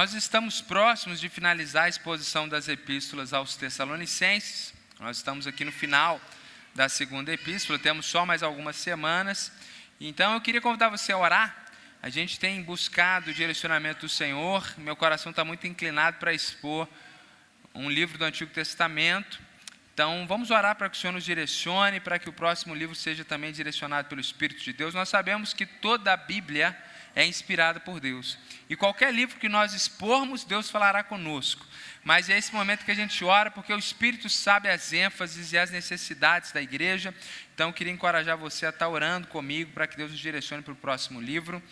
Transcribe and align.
Nós 0.00 0.14
estamos 0.14 0.62
próximos 0.62 1.20
de 1.20 1.28
finalizar 1.28 1.84
a 1.84 1.88
exposição 1.90 2.48
das 2.48 2.68
epístolas 2.68 3.34
aos 3.34 3.54
Tessalonicenses. 3.54 4.72
Nós 4.98 5.18
estamos 5.18 5.46
aqui 5.46 5.62
no 5.62 5.70
final 5.70 6.18
da 6.74 6.88
segunda 6.88 7.30
epístola, 7.30 7.78
temos 7.78 8.06
só 8.06 8.24
mais 8.24 8.42
algumas 8.42 8.76
semanas. 8.76 9.52
Então 10.00 10.32
eu 10.32 10.40
queria 10.40 10.62
convidar 10.62 10.88
você 10.88 11.12
a 11.12 11.18
orar. 11.18 11.66
A 12.02 12.08
gente 12.08 12.40
tem 12.40 12.62
buscado 12.62 13.30
o 13.30 13.34
direcionamento 13.34 14.06
do 14.06 14.08
Senhor. 14.08 14.66
Meu 14.78 14.96
coração 14.96 15.28
está 15.28 15.44
muito 15.44 15.66
inclinado 15.66 16.16
para 16.16 16.32
expor 16.32 16.88
um 17.74 17.90
livro 17.90 18.16
do 18.16 18.24
Antigo 18.24 18.50
Testamento. 18.54 19.38
Então, 19.92 20.26
vamos 20.26 20.50
orar 20.50 20.76
para 20.76 20.88
que 20.88 20.96
o 20.96 20.98
Senhor 20.98 21.12
nos 21.12 21.24
direcione, 21.24 22.00
para 22.00 22.18
que 22.18 22.30
o 22.30 22.32
próximo 22.32 22.74
livro 22.74 22.94
seja 22.94 23.22
também 23.22 23.52
direcionado 23.52 24.08
pelo 24.08 24.22
Espírito 24.22 24.62
de 24.62 24.72
Deus. 24.72 24.94
Nós 24.94 25.10
sabemos 25.10 25.52
que 25.52 25.66
toda 25.66 26.10
a 26.10 26.16
Bíblia 26.16 26.74
é 27.14 27.26
inspirada 27.26 27.80
por 27.80 28.00
Deus. 28.00 28.38
E 28.68 28.76
qualquer 28.76 29.12
livro 29.12 29.38
que 29.38 29.48
nós 29.48 29.74
expormos, 29.74 30.44
Deus 30.44 30.70
falará 30.70 31.02
conosco. 31.02 31.66
Mas 32.02 32.30
é 32.30 32.38
esse 32.38 32.54
momento 32.54 32.84
que 32.84 32.90
a 32.90 32.94
gente 32.94 33.24
ora, 33.24 33.50
porque 33.50 33.72
o 33.72 33.78
Espírito 33.78 34.28
sabe 34.28 34.68
as 34.68 34.92
ênfases 34.92 35.52
e 35.52 35.58
as 35.58 35.70
necessidades 35.70 36.52
da 36.52 36.62
igreja. 36.62 37.14
Então, 37.54 37.68
eu 37.68 37.72
queria 37.72 37.92
encorajar 37.92 38.36
você 38.38 38.66
a 38.66 38.70
estar 38.70 38.88
orando 38.88 39.26
comigo 39.28 39.72
para 39.72 39.86
que 39.86 39.96
Deus 39.96 40.10
nos 40.10 40.20
direcione 40.20 40.62
para 40.62 40.72
o 40.72 40.76
próximo 40.76 41.20
livro. 41.20 41.62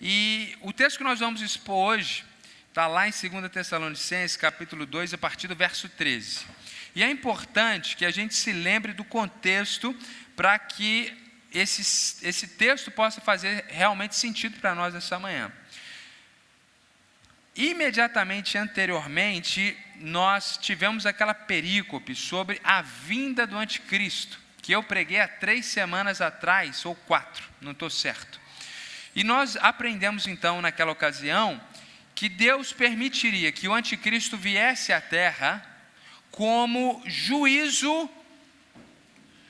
E 0.00 0.56
o 0.60 0.72
texto 0.72 0.98
que 0.98 1.04
nós 1.04 1.20
vamos 1.20 1.40
expor 1.40 1.94
hoje 1.94 2.24
está 2.68 2.86
lá 2.86 3.08
em 3.08 3.10
2 3.10 3.50
Tessalonicenses, 3.50 4.36
capítulo 4.36 4.86
2, 4.86 5.14
a 5.14 5.18
partir 5.18 5.48
do 5.48 5.56
verso 5.56 5.88
13. 5.88 6.46
E 6.94 7.02
é 7.02 7.10
importante 7.10 7.96
que 7.96 8.04
a 8.04 8.10
gente 8.10 8.34
se 8.34 8.52
lembre 8.52 8.92
do 8.92 9.04
contexto 9.04 9.96
para 10.36 10.58
que 10.58 11.21
esse, 11.54 12.26
esse 12.26 12.46
texto 12.48 12.90
possa 12.90 13.20
fazer 13.20 13.64
realmente 13.68 14.16
sentido 14.16 14.58
para 14.60 14.74
nós 14.74 14.94
essa 14.94 15.18
manhã. 15.18 15.52
Imediatamente 17.54 18.56
anteriormente, 18.56 19.76
nós 19.96 20.56
tivemos 20.56 21.04
aquela 21.04 21.34
perícope 21.34 22.14
sobre 22.14 22.60
a 22.64 22.80
vinda 22.80 23.46
do 23.46 23.58
anticristo, 23.58 24.40
que 24.62 24.72
eu 24.72 24.82
preguei 24.82 25.20
há 25.20 25.28
três 25.28 25.66
semanas 25.66 26.20
atrás, 26.20 26.84
ou 26.86 26.94
quatro, 26.94 27.48
não 27.60 27.72
estou 27.72 27.90
certo. 27.90 28.40
E 29.14 29.22
nós 29.22 29.56
aprendemos 29.56 30.26
então 30.26 30.62
naquela 30.62 30.92
ocasião 30.92 31.60
que 32.14 32.28
Deus 32.28 32.72
permitiria 32.72 33.52
que 33.52 33.68
o 33.68 33.74
anticristo 33.74 34.36
viesse 34.36 34.92
à 34.92 35.00
terra 35.00 35.66
como 36.30 37.02
juízo 37.06 38.08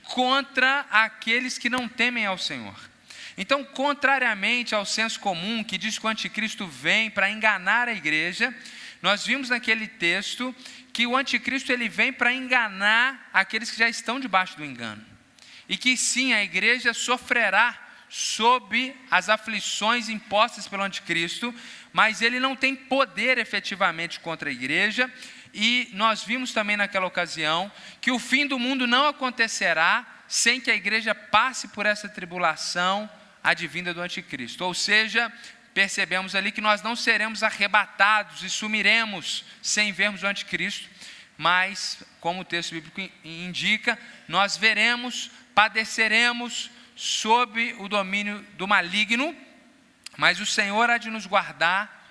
contra 0.04 0.86
aqueles 0.90 1.58
que 1.58 1.70
não 1.70 1.88
temem 1.88 2.26
ao 2.26 2.38
Senhor. 2.38 2.92
Então, 3.36 3.64
contrariamente 3.64 4.74
ao 4.74 4.84
senso 4.84 5.18
comum 5.20 5.64
que 5.64 5.78
diz 5.78 5.98
que 5.98 6.06
o 6.06 6.08
anticristo 6.08 6.66
vem 6.66 7.10
para 7.10 7.30
enganar 7.30 7.88
a 7.88 7.92
igreja, 7.92 8.54
nós 9.00 9.26
vimos 9.26 9.48
naquele 9.48 9.86
texto 9.86 10.54
que 10.92 11.06
o 11.06 11.16
anticristo 11.16 11.72
ele 11.72 11.88
vem 11.88 12.12
para 12.12 12.32
enganar 12.32 13.28
aqueles 13.32 13.70
que 13.70 13.78
já 13.78 13.88
estão 13.88 14.20
debaixo 14.20 14.56
do 14.56 14.64
engano. 14.64 15.04
E 15.68 15.76
que 15.76 15.96
sim, 15.96 16.32
a 16.32 16.42
igreja 16.42 16.92
sofrerá 16.92 17.78
sob 18.08 18.94
as 19.10 19.30
aflições 19.30 20.10
impostas 20.10 20.68
pelo 20.68 20.82
anticristo, 20.82 21.54
mas 21.92 22.20
ele 22.20 22.38
não 22.38 22.54
tem 22.54 22.76
poder 22.76 23.38
efetivamente 23.38 24.20
contra 24.20 24.50
a 24.50 24.52
igreja, 24.52 25.10
e 25.52 25.90
nós 25.92 26.22
vimos 26.22 26.52
também 26.52 26.76
naquela 26.76 27.06
ocasião 27.06 27.70
que 28.00 28.10
o 28.10 28.18
fim 28.18 28.46
do 28.46 28.58
mundo 28.58 28.86
não 28.86 29.06
acontecerá 29.06 30.06
sem 30.26 30.60
que 30.60 30.70
a 30.70 30.74
igreja 30.74 31.14
passe 31.14 31.68
por 31.68 31.84
essa 31.84 32.08
tribulação 32.08 33.08
advinda 33.44 33.92
do 33.92 34.00
anticristo. 34.00 34.64
Ou 34.64 34.72
seja, 34.72 35.30
percebemos 35.74 36.34
ali 36.34 36.50
que 36.50 36.60
nós 36.60 36.82
não 36.82 36.96
seremos 36.96 37.42
arrebatados 37.42 38.42
e 38.42 38.48
sumiremos 38.48 39.44
sem 39.60 39.92
vermos 39.92 40.22
o 40.22 40.26
anticristo, 40.26 40.88
mas, 41.36 42.02
como 42.20 42.40
o 42.40 42.44
texto 42.44 42.72
bíblico 42.72 43.00
indica, 43.24 43.98
nós 44.28 44.56
veremos, 44.56 45.30
padeceremos 45.54 46.70
sob 46.96 47.74
o 47.78 47.88
domínio 47.88 48.40
do 48.56 48.66
maligno, 48.66 49.36
mas 50.16 50.40
o 50.40 50.46
Senhor 50.46 50.88
há 50.88 50.98
de 50.98 51.10
nos 51.10 51.26
guardar 51.26 52.01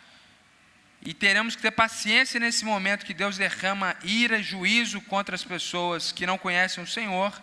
e 1.03 1.13
teremos 1.13 1.55
que 1.55 1.61
ter 1.61 1.71
paciência 1.71 2.39
nesse 2.39 2.63
momento 2.63 3.05
que 3.05 3.13
Deus 3.13 3.37
derrama 3.37 3.95
ira 4.03 4.41
juízo 4.41 5.01
contra 5.01 5.33
as 5.33 5.43
pessoas 5.43 6.11
que 6.11 6.27
não 6.27 6.37
conhecem 6.37 6.83
o 6.83 6.87
Senhor. 6.87 7.41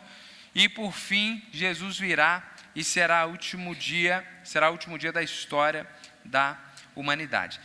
E 0.55 0.69
por 0.69 0.93
fim, 0.93 1.45
Jesus 1.51 1.99
virá 1.99 2.43
e 2.75 2.85
será 2.85 3.27
o 3.27 3.31
último 3.31 3.75
dia, 3.75 4.27
será 4.45 4.69
o 4.69 4.73
último 4.73 4.97
dia 4.97 5.11
da 5.11 5.23
história 5.23 5.87
da 6.25 6.57
humanidade. 6.95 7.61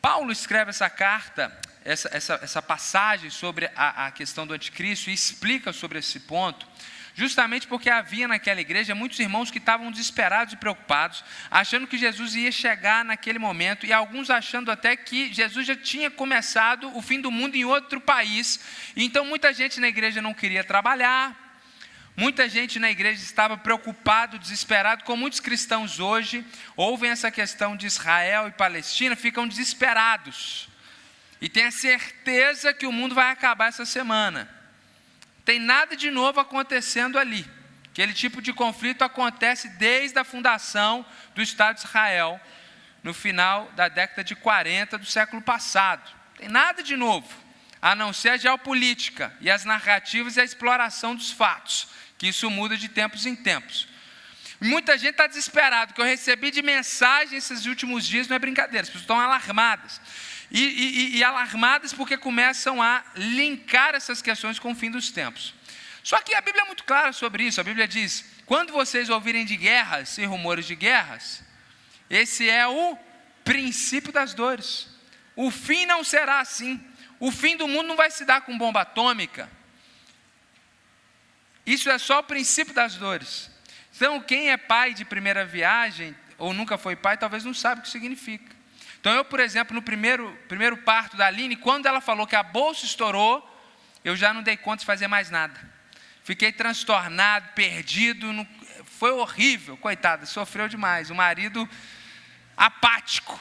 Paulo 0.00 0.32
escreve 0.32 0.70
essa 0.70 0.88
carta, 0.88 1.54
essa, 1.84 2.08
essa, 2.10 2.40
essa 2.42 2.62
passagem 2.62 3.28
sobre 3.28 3.70
a, 3.76 4.06
a 4.06 4.10
questão 4.10 4.46
do 4.46 4.54
anticristo 4.54 5.10
e 5.10 5.12
explica 5.12 5.70
sobre 5.72 5.98
esse 5.98 6.20
ponto 6.20 6.66
justamente 7.18 7.66
porque 7.66 7.90
havia 7.90 8.28
naquela 8.28 8.60
igreja 8.60 8.94
muitos 8.94 9.18
irmãos 9.18 9.50
que 9.50 9.58
estavam 9.58 9.90
desesperados 9.90 10.54
e 10.54 10.56
preocupados, 10.56 11.24
achando 11.50 11.84
que 11.84 11.98
Jesus 11.98 12.36
ia 12.36 12.52
chegar 12.52 13.04
naquele 13.04 13.40
momento, 13.40 13.84
e 13.84 13.92
alguns 13.92 14.30
achando 14.30 14.70
até 14.70 14.94
que 14.94 15.34
Jesus 15.34 15.66
já 15.66 15.74
tinha 15.74 16.12
começado 16.12 16.96
o 16.96 17.02
fim 17.02 17.20
do 17.20 17.28
mundo 17.28 17.56
em 17.56 17.64
outro 17.64 18.00
país. 18.00 18.60
Então 18.94 19.24
muita 19.24 19.52
gente 19.52 19.80
na 19.80 19.88
igreja 19.88 20.22
não 20.22 20.32
queria 20.32 20.62
trabalhar, 20.62 21.36
muita 22.16 22.48
gente 22.48 22.78
na 22.78 22.88
igreja 22.88 23.20
estava 23.20 23.56
preocupado, 23.56 24.38
desesperado, 24.38 25.02
como 25.02 25.22
muitos 25.22 25.40
cristãos 25.40 25.98
hoje 25.98 26.46
ouvem 26.76 27.10
essa 27.10 27.32
questão 27.32 27.76
de 27.76 27.88
Israel 27.88 28.46
e 28.46 28.52
Palestina, 28.52 29.16
ficam 29.16 29.48
desesperados. 29.48 30.68
E 31.40 31.48
têm 31.48 31.64
a 31.64 31.72
certeza 31.72 32.72
que 32.72 32.86
o 32.86 32.92
mundo 32.92 33.12
vai 33.12 33.32
acabar 33.32 33.70
essa 33.70 33.84
semana 33.84 34.57
tem 35.48 35.58
nada 35.58 35.96
de 35.96 36.10
novo 36.10 36.38
acontecendo 36.38 37.18
ali. 37.18 37.42
Aquele 37.90 38.12
tipo 38.12 38.42
de 38.42 38.52
conflito 38.52 39.00
acontece 39.00 39.66
desde 39.78 40.18
a 40.18 40.22
fundação 40.22 41.06
do 41.34 41.40
Estado 41.40 41.76
de 41.76 41.86
Israel, 41.86 42.38
no 43.02 43.14
final 43.14 43.72
da 43.72 43.88
década 43.88 44.22
de 44.22 44.36
40 44.36 44.98
do 44.98 45.06
século 45.06 45.40
passado. 45.40 46.06
Tem 46.36 46.50
nada 46.50 46.82
de 46.82 46.96
novo, 46.96 47.26
a 47.80 47.94
não 47.94 48.12
ser 48.12 48.28
a 48.28 48.36
geopolítica 48.36 49.34
e 49.40 49.50
as 49.50 49.64
narrativas 49.64 50.36
e 50.36 50.40
a 50.42 50.44
exploração 50.44 51.14
dos 51.14 51.30
fatos, 51.30 51.88
que 52.18 52.28
isso 52.28 52.50
muda 52.50 52.76
de 52.76 52.90
tempos 52.90 53.24
em 53.24 53.34
tempos. 53.34 53.88
Muita 54.60 54.98
gente 54.98 55.12
está 55.12 55.26
desesperada, 55.26 55.94
que 55.94 56.00
eu 56.02 56.04
recebi 56.04 56.50
de 56.50 56.60
mensagem 56.60 57.38
esses 57.38 57.64
últimos 57.64 58.06
dias, 58.06 58.28
não 58.28 58.36
é 58.36 58.38
brincadeira, 58.38 58.82
as 58.82 58.88
pessoas 58.88 59.04
estão 59.04 59.18
alarmadas 59.18 59.98
e, 60.50 60.62
e, 60.62 61.16
e 61.16 61.24
alarmadas 61.24 61.92
porque 61.92 62.16
começam 62.16 62.82
a 62.82 63.04
linkar 63.14 63.94
essas 63.94 64.22
questões 64.22 64.58
com 64.58 64.72
o 64.72 64.74
fim 64.74 64.90
dos 64.90 65.10
tempos. 65.10 65.54
Só 66.02 66.20
que 66.20 66.34
a 66.34 66.40
Bíblia 66.40 66.62
é 66.62 66.66
muito 66.66 66.84
clara 66.84 67.12
sobre 67.12 67.44
isso. 67.44 67.60
A 67.60 67.64
Bíblia 67.64 67.86
diz: 67.86 68.24
quando 68.46 68.72
vocês 68.72 69.10
ouvirem 69.10 69.44
de 69.44 69.56
guerras 69.56 70.16
e 70.16 70.24
rumores 70.24 70.66
de 70.66 70.74
guerras, 70.74 71.42
esse 72.08 72.48
é 72.48 72.66
o 72.66 72.96
princípio 73.44 74.12
das 74.12 74.32
dores. 74.32 74.88
O 75.36 75.50
fim 75.50 75.84
não 75.86 76.02
será 76.02 76.40
assim. 76.40 76.82
O 77.20 77.30
fim 77.30 77.56
do 77.56 77.68
mundo 77.68 77.88
não 77.88 77.96
vai 77.96 78.10
se 78.10 78.24
dar 78.24 78.40
com 78.40 78.56
bomba 78.56 78.82
atômica. 78.82 79.50
Isso 81.66 81.90
é 81.90 81.98
só 81.98 82.20
o 82.20 82.24
princípio 82.24 82.72
das 82.72 82.94
dores. 82.94 83.50
Então, 83.94 84.20
quem 84.20 84.50
é 84.50 84.56
pai 84.56 84.94
de 84.94 85.04
primeira 85.04 85.44
viagem, 85.44 86.16
ou 86.38 86.54
nunca 86.54 86.78
foi 86.78 86.96
pai, 86.96 87.18
talvez 87.18 87.44
não 87.44 87.52
sabe 87.52 87.80
o 87.80 87.82
que 87.82 87.90
significa. 87.90 88.57
Então, 89.00 89.14
eu, 89.14 89.24
por 89.24 89.40
exemplo, 89.40 89.74
no 89.74 89.82
primeiro, 89.82 90.36
primeiro 90.48 90.76
parto 90.78 91.16
da 91.16 91.26
Aline, 91.26 91.56
quando 91.56 91.86
ela 91.86 92.00
falou 92.00 92.26
que 92.26 92.34
a 92.34 92.42
bolsa 92.42 92.84
estourou, 92.84 93.44
eu 94.04 94.16
já 94.16 94.34
não 94.34 94.42
dei 94.42 94.56
conta 94.56 94.80
de 94.80 94.86
fazer 94.86 95.06
mais 95.06 95.30
nada. 95.30 95.58
Fiquei 96.24 96.52
transtornado, 96.52 97.52
perdido, 97.54 98.26
foi 98.84 99.12
horrível, 99.12 99.76
coitada, 99.76 100.26
sofreu 100.26 100.68
demais. 100.68 101.10
O 101.10 101.14
marido 101.14 101.68
apático. 102.56 103.40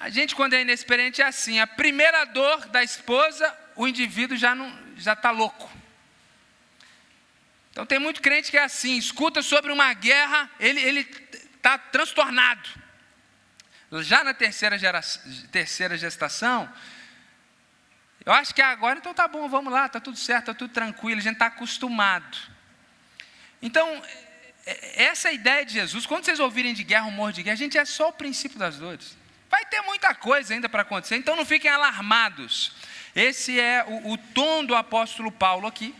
A 0.00 0.08
gente, 0.08 0.34
quando 0.34 0.54
é 0.54 0.62
inexperiente, 0.62 1.22
é 1.22 1.26
assim: 1.26 1.60
a 1.60 1.66
primeira 1.66 2.24
dor 2.24 2.66
da 2.68 2.82
esposa, 2.82 3.56
o 3.76 3.86
indivíduo 3.86 4.36
já 4.36 4.56
já 4.96 5.12
está 5.12 5.30
louco. 5.30 5.70
Então 7.70 7.84
tem 7.84 7.98
muito 7.98 8.22
crente 8.22 8.50
que 8.50 8.56
é 8.56 8.64
assim: 8.64 8.96
escuta 8.96 9.42
sobre 9.42 9.70
uma 9.70 9.92
guerra, 9.92 10.50
ele 10.58 11.00
está 11.54 11.76
transtornado. 11.76 12.85
Já 14.02 14.24
na 14.24 14.34
terceira, 14.34 14.76
terceira 15.50 15.96
gestação, 15.96 16.72
eu 18.24 18.32
acho 18.32 18.52
que 18.52 18.60
agora, 18.60 18.98
então 18.98 19.14
tá 19.14 19.28
bom, 19.28 19.48
vamos 19.48 19.72
lá, 19.72 19.88
tá 19.88 20.00
tudo 20.00 20.18
certo, 20.18 20.46
tá 20.46 20.54
tudo 20.54 20.72
tranquilo, 20.72 21.20
a 21.20 21.22
gente 21.22 21.34
está 21.34 21.46
acostumado. 21.46 22.36
Então, 23.62 23.88
é, 24.66 24.72
é, 24.72 25.04
essa 25.04 25.30
ideia 25.30 25.64
de 25.64 25.74
Jesus, 25.74 26.06
quando 26.06 26.24
vocês 26.24 26.40
ouvirem 26.40 26.74
de 26.74 26.82
guerra, 26.82 27.06
humor 27.06 27.32
de 27.32 27.44
guerra, 27.44 27.54
a 27.54 27.58
gente 27.58 27.78
é 27.78 27.84
só 27.84 28.08
o 28.08 28.12
princípio 28.12 28.58
das 28.58 28.78
dores. 28.78 29.16
Vai 29.48 29.64
ter 29.66 29.80
muita 29.82 30.12
coisa 30.12 30.52
ainda 30.52 30.68
para 30.68 30.82
acontecer, 30.82 31.16
então 31.16 31.36
não 31.36 31.46
fiquem 31.46 31.70
alarmados. 31.70 32.72
Esse 33.14 33.60
é 33.60 33.84
o, 33.86 34.12
o 34.12 34.18
tom 34.18 34.64
do 34.64 34.74
apóstolo 34.74 35.30
Paulo 35.30 35.68
aqui. 35.68 35.94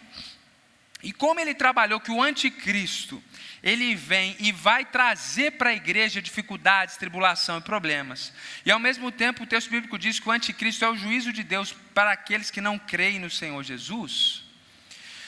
E 1.02 1.12
como 1.12 1.38
ele 1.38 1.54
trabalhou 1.54 2.00
que 2.00 2.10
o 2.10 2.20
anticristo, 2.20 3.22
ele 3.66 3.96
vem 3.96 4.36
e 4.38 4.52
vai 4.52 4.84
trazer 4.84 5.50
para 5.58 5.70
a 5.70 5.74
igreja 5.74 6.22
dificuldades, 6.22 6.96
tribulação 6.96 7.58
e 7.58 7.60
problemas. 7.60 8.32
E 8.64 8.70
ao 8.70 8.78
mesmo 8.78 9.10
tempo 9.10 9.42
o 9.42 9.46
texto 9.46 9.68
bíblico 9.68 9.98
diz 9.98 10.20
que 10.20 10.28
o 10.28 10.30
anticristo 10.30 10.84
é 10.84 10.88
o 10.88 10.96
juízo 10.96 11.32
de 11.32 11.42
Deus 11.42 11.74
para 11.92 12.12
aqueles 12.12 12.48
que 12.48 12.60
não 12.60 12.78
creem 12.78 13.18
no 13.18 13.28
Senhor 13.28 13.60
Jesus. 13.64 14.44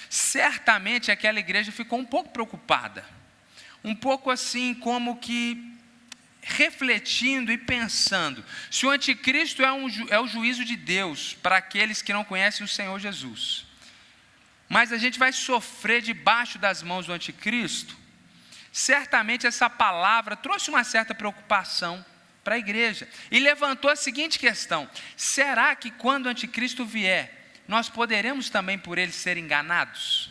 Certamente 0.08 1.10
aquela 1.10 1.40
igreja 1.40 1.72
ficou 1.72 1.98
um 1.98 2.04
pouco 2.04 2.30
preocupada. 2.30 3.04
Um 3.82 3.92
pouco 3.92 4.30
assim 4.30 4.72
como 4.72 5.16
que 5.16 5.76
refletindo 6.40 7.50
e 7.50 7.58
pensando: 7.58 8.44
se 8.70 8.86
o 8.86 8.90
anticristo 8.90 9.64
é, 9.64 9.72
um, 9.72 9.88
é 10.10 10.20
o 10.20 10.28
juízo 10.28 10.64
de 10.64 10.76
Deus 10.76 11.34
para 11.42 11.56
aqueles 11.56 12.02
que 12.02 12.12
não 12.12 12.22
conhecem 12.22 12.64
o 12.64 12.68
Senhor 12.68 13.00
Jesus, 13.00 13.66
mas 14.68 14.92
a 14.92 14.96
gente 14.96 15.18
vai 15.18 15.32
sofrer 15.32 16.02
debaixo 16.02 16.56
das 16.56 16.84
mãos 16.84 17.06
do 17.06 17.12
anticristo, 17.12 17.98
certamente 18.72 19.46
essa 19.46 19.68
palavra 19.68 20.36
trouxe 20.36 20.70
uma 20.70 20.84
certa 20.84 21.14
preocupação 21.14 22.04
para 22.44 22.54
a 22.54 22.58
igreja 22.58 23.08
e 23.30 23.38
levantou 23.38 23.90
a 23.90 23.96
seguinte 23.96 24.38
questão: 24.38 24.88
será 25.16 25.74
que 25.76 25.90
quando 25.90 26.26
o 26.26 26.28
anticristo 26.28 26.84
vier, 26.84 27.50
nós 27.66 27.88
poderemos 27.88 28.48
também 28.48 28.78
por 28.78 28.98
ele 28.98 29.12
ser 29.12 29.36
enganados? 29.36 30.30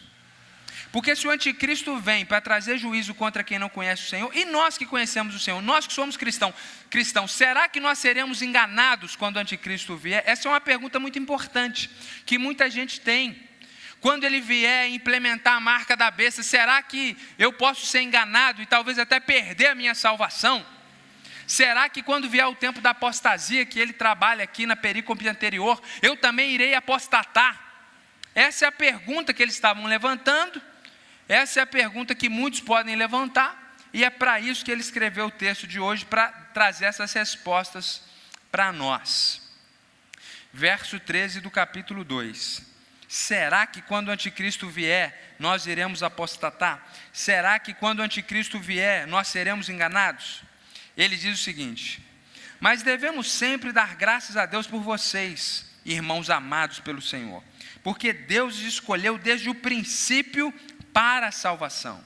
Porque 0.92 1.16
se 1.16 1.28
o 1.28 1.30
anticristo 1.30 1.98
vem 2.00 2.26
para 2.26 2.42
trazer 2.42 2.78
juízo 2.78 3.14
contra 3.14 3.44
quem 3.44 3.60
não 3.60 3.70
conhece 3.70 4.04
o 4.04 4.10
Senhor, 4.10 4.36
e 4.36 4.46
nós 4.46 4.78
que 4.78 4.86
conhecemos 4.86 5.36
o 5.36 5.40
Senhor, 5.40 5.62
nós 5.62 5.86
que 5.86 5.94
somos 5.94 6.16
cristão, 6.16 6.54
cristãos, 6.90 7.34
será 7.34 7.68
que 7.68 7.80
nós 7.80 8.00
seremos 8.00 8.42
enganados 8.42 9.16
quando 9.16 9.36
o 9.36 9.40
anticristo 9.40 9.96
vier? 9.98 10.24
Essa 10.26 10.48
é 10.48 10.52
uma 10.52 10.62
pergunta 10.62 11.00
muito 11.00 11.20
importante, 11.20 11.90
que 12.26 12.38
muita 12.38 12.70
gente 12.70 13.02
tem. 13.02 13.48
Quando 14.00 14.24
ele 14.24 14.40
vier 14.40 14.90
implementar 14.90 15.56
a 15.56 15.60
marca 15.60 15.96
da 15.96 16.12
besta, 16.12 16.44
será 16.44 16.82
que 16.84 17.18
eu 17.38 17.52
posso 17.52 17.86
ser 17.86 18.02
enganado 18.02 18.62
e 18.62 18.66
talvez 18.66 19.00
até 19.00 19.20
perder 19.20 19.68
a 19.68 19.76
minha 19.76 19.96
salvação? 19.96 20.66
Será 21.48 21.88
que 21.88 22.04
quando 22.04 22.30
vier 22.30 22.46
o 22.46 22.54
tempo 22.54 22.82
da 22.82 22.90
apostasia, 22.90 23.66
que 23.66 23.80
ele 23.80 23.94
trabalha 23.94 24.44
aqui 24.44 24.66
na 24.66 24.76
perícope 24.76 25.28
anterior, 25.28 25.82
eu 26.02 26.16
também 26.16 26.52
irei 26.52 26.74
apostatar? 26.74 27.58
Essa 28.36 28.66
é 28.66 28.68
a 28.68 28.72
pergunta 28.72 29.34
que 29.34 29.42
eles 29.42 29.56
estavam 29.56 29.86
levantando, 29.86 30.62
essa 31.28 31.62
é 31.62 31.64
a 31.64 31.68
pergunta 31.68 32.14
que 32.14 32.30
muitos 32.30 32.60
podem 32.60 32.96
levantar, 32.96 33.78
e 33.94 34.04
é 34.04 34.10
para 34.10 34.40
isso 34.40 34.64
que 34.64 34.70
ele 34.70 34.82
escreveu 34.82 35.28
o 35.28 35.32
texto 35.32 35.66
de 35.66 35.80
hoje, 35.80 36.06
para 36.06 36.28
trazer 36.54 36.86
essas 36.86 37.14
respostas 37.14 38.04
para 38.52 38.72
nós. 38.72 39.42
Verso 40.54 41.00
13 41.00 41.40
do 41.40 41.50
capítulo 41.50 42.04
2. 42.04 42.67
Será 43.08 43.66
que 43.66 43.82
quando 43.82 44.10
o 44.10 44.12
anticristo 44.12 44.68
vier, 44.68 45.36
nós 45.40 45.66
iremos 45.66 46.04
apostatar? 46.04 46.86
Será 47.14 47.58
que 47.58 47.74
quando 47.74 48.00
o 48.00 48.04
anticristo 48.04 48.60
vier, 48.60 49.08
nós 49.08 49.30
seremos 49.30 49.70
enganados? 49.70 50.44
Ele 50.96 51.16
diz 51.16 51.40
o 51.40 51.44
seguinte: 51.44 52.04
Mas 52.60 52.84
devemos 52.84 53.32
sempre 53.32 53.72
dar 53.72 53.96
graças 53.96 54.36
a 54.36 54.46
Deus 54.46 54.68
por 54.68 54.82
vocês, 54.82 55.66
irmãos 55.86 56.30
amados 56.30 56.82
pelo 56.82 57.02
Senhor, 57.02 57.42
porque 57.82 58.12
Deus 58.12 58.58
os 58.58 58.64
escolheu 58.64 59.18
desde 59.18 59.50
o 59.50 59.56
princípio 59.56 60.54
para 60.92 61.28
a 61.28 61.32
salvação, 61.32 62.04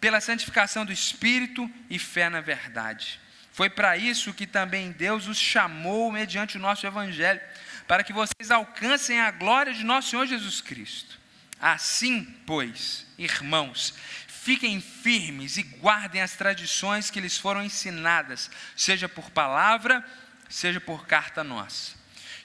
pela 0.00 0.20
santificação 0.20 0.86
do 0.86 0.92
espírito 0.92 1.70
e 1.90 1.98
fé 1.98 2.30
na 2.30 2.40
verdade. 2.40 3.20
Foi 3.52 3.68
para 3.68 3.96
isso 3.96 4.32
que 4.32 4.46
também 4.46 4.92
Deus 4.92 5.26
os 5.26 5.36
chamou 5.36 6.12
mediante 6.12 6.56
o 6.56 6.60
nosso 6.60 6.86
evangelho 6.86 7.40
para 7.88 8.04
que 8.04 8.12
vocês 8.12 8.50
alcancem 8.50 9.18
a 9.18 9.30
glória 9.30 9.72
de 9.72 9.82
nosso 9.82 10.10
Senhor 10.10 10.26
Jesus 10.26 10.60
Cristo. 10.60 11.18
Assim, 11.58 12.22
pois, 12.46 13.06
irmãos, 13.16 13.94
fiquem 14.28 14.78
firmes 14.78 15.56
e 15.56 15.62
guardem 15.62 16.20
as 16.20 16.34
tradições 16.34 17.10
que 17.10 17.18
lhes 17.18 17.38
foram 17.38 17.64
ensinadas, 17.64 18.50
seja 18.76 19.08
por 19.08 19.30
palavra, 19.30 20.04
seja 20.50 20.78
por 20.78 21.06
carta 21.06 21.42
nossa. 21.42 21.96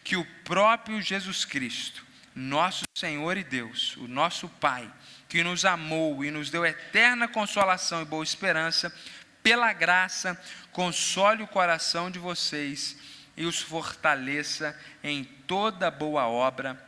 Que 0.01 0.15
o 0.15 0.25
próprio 0.45 1.01
Jesus 1.01 1.43
Cristo, 1.43 2.05
nosso 2.33 2.85
Senhor 2.97 3.35
e 3.35 3.43
Deus, 3.43 3.97
o 3.97 4.07
nosso 4.07 4.47
Pai, 4.47 4.89
que 5.27 5.43
nos 5.43 5.65
amou 5.65 6.23
e 6.23 6.31
nos 6.31 6.49
deu 6.49 6.65
eterna 6.65 7.27
consolação 7.27 8.01
e 8.01 8.05
boa 8.05 8.23
esperança, 8.23 8.95
pela 9.43 9.73
graça, 9.73 10.41
console 10.71 11.43
o 11.43 11.47
coração 11.47 12.09
de 12.09 12.17
vocês 12.17 12.95
e 13.35 13.45
os 13.45 13.61
fortaleça 13.61 14.77
em 15.03 15.23
toda 15.23 15.89
boa 15.89 16.27
obra 16.27 16.81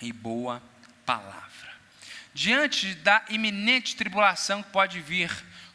e 0.00 0.12
boa 0.12 0.62
palavra. 1.04 1.70
Diante 2.32 2.94
da 2.94 3.24
iminente 3.28 3.96
tribulação 3.96 4.62
que 4.62 4.70
pode 4.70 5.00
vir 5.00 5.30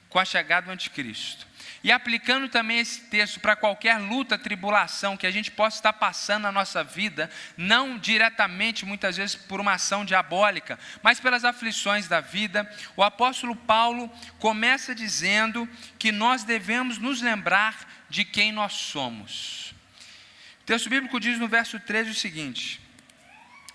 com 0.10 0.18
a 0.18 0.26
chegada 0.26 0.68
do 0.68 0.72
anticristo, 0.72 1.46
e 1.86 1.92
aplicando 1.92 2.50
também 2.50 2.80
esse 2.80 3.02
texto 3.02 3.40
para 3.40 3.56
qualquer 3.56 4.00
luta, 4.00 4.40
tribulação 4.40 5.16
que 5.16 5.28
a 5.28 5.30
gente 5.30 5.52
possa 5.52 5.78
estar 5.78 5.94
passando 5.94 6.42
na 6.42 6.52
nossa 6.52 6.84
vida, 6.84 7.30
não 7.56 8.00
diretamente, 8.00 8.88
muitas 8.88 9.18
vezes, 9.18 9.36
por 9.36 9.62
uma 9.62 9.74
ação 9.74 10.04
diabólica, 10.04 10.80
mas 11.04 11.20
pelas 11.20 11.46
aflições 11.46 12.08
da 12.08 12.22
vida, 12.22 12.68
o 12.98 13.04
apóstolo 13.04 13.56
Paulo 13.56 14.12
começa 14.40 14.96
dizendo 14.96 15.70
que 16.00 16.12
nós 16.12 16.44
devemos 16.44 16.98
nos 16.98 17.22
lembrar 17.22 17.88
de 18.10 18.26
quem 18.26 18.52
nós 18.52 18.74
somos. 18.74 19.65
O 20.66 20.74
texto 20.74 20.90
bíblico 20.90 21.20
diz 21.20 21.38
no 21.38 21.48
verso 21.48 21.80
13 21.80 22.10
o 22.10 22.16
seguinte: 22.16 22.82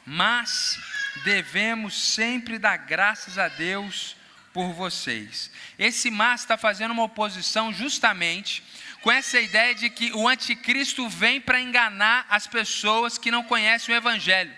Mas 0.04 0.76
devemos 1.22 1.94
sempre 1.94 2.58
dar 2.58 2.78
graças 2.78 3.38
a 3.38 3.46
Deus 3.46 4.16
por 4.52 4.72
vocês. 4.72 5.52
Esse 5.78 6.10
mas 6.10 6.40
está 6.40 6.58
fazendo 6.58 6.90
uma 6.90 7.04
oposição 7.04 7.72
justamente 7.72 8.60
com 9.02 9.12
essa 9.12 9.40
ideia 9.40 9.72
de 9.72 9.88
que 9.88 10.10
o 10.14 10.26
anticristo 10.26 11.08
vem 11.08 11.40
para 11.40 11.60
enganar 11.60 12.26
as 12.28 12.48
pessoas 12.48 13.16
que 13.16 13.30
não 13.30 13.44
conhecem 13.44 13.94
o 13.94 13.96
evangelho. 13.96 14.52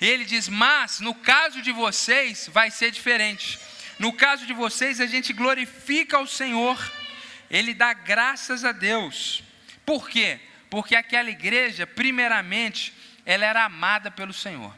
Ele 0.00 0.24
diz: 0.24 0.48
"Mas 0.48 1.00
no 1.00 1.12
caso 1.12 1.60
de 1.60 1.72
vocês 1.72 2.48
vai 2.52 2.70
ser 2.70 2.92
diferente. 2.92 3.58
No 3.98 4.12
caso 4.12 4.46
de 4.46 4.52
vocês 4.52 5.00
a 5.00 5.06
gente 5.06 5.32
glorifica 5.32 6.20
o 6.20 6.26
Senhor. 6.28 6.78
Ele 7.50 7.74
dá 7.74 7.92
graças 7.92 8.64
a 8.64 8.70
Deus. 8.70 9.42
Por 9.84 10.08
quê? 10.08 10.38
Porque 10.74 10.96
aquela 10.96 11.30
igreja, 11.30 11.86
primeiramente, 11.86 12.92
ela 13.24 13.44
era 13.44 13.64
amada 13.64 14.10
pelo 14.10 14.32
Senhor. 14.32 14.74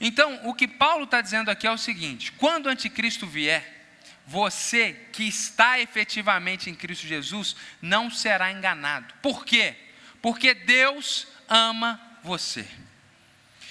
Então, 0.00 0.40
o 0.42 0.52
que 0.52 0.66
Paulo 0.66 1.04
está 1.04 1.20
dizendo 1.20 1.52
aqui 1.52 1.68
é 1.68 1.70
o 1.70 1.78
seguinte: 1.78 2.32
quando 2.32 2.66
o 2.66 2.68
anticristo 2.68 3.28
vier, 3.28 3.86
você 4.26 5.06
que 5.12 5.22
está 5.22 5.78
efetivamente 5.78 6.68
em 6.68 6.74
Cristo 6.74 7.06
Jesus 7.06 7.54
não 7.80 8.10
será 8.10 8.50
enganado. 8.50 9.14
Por 9.22 9.44
quê? 9.44 9.76
Porque 10.20 10.52
Deus 10.52 11.28
ama 11.48 12.00
você. 12.24 12.66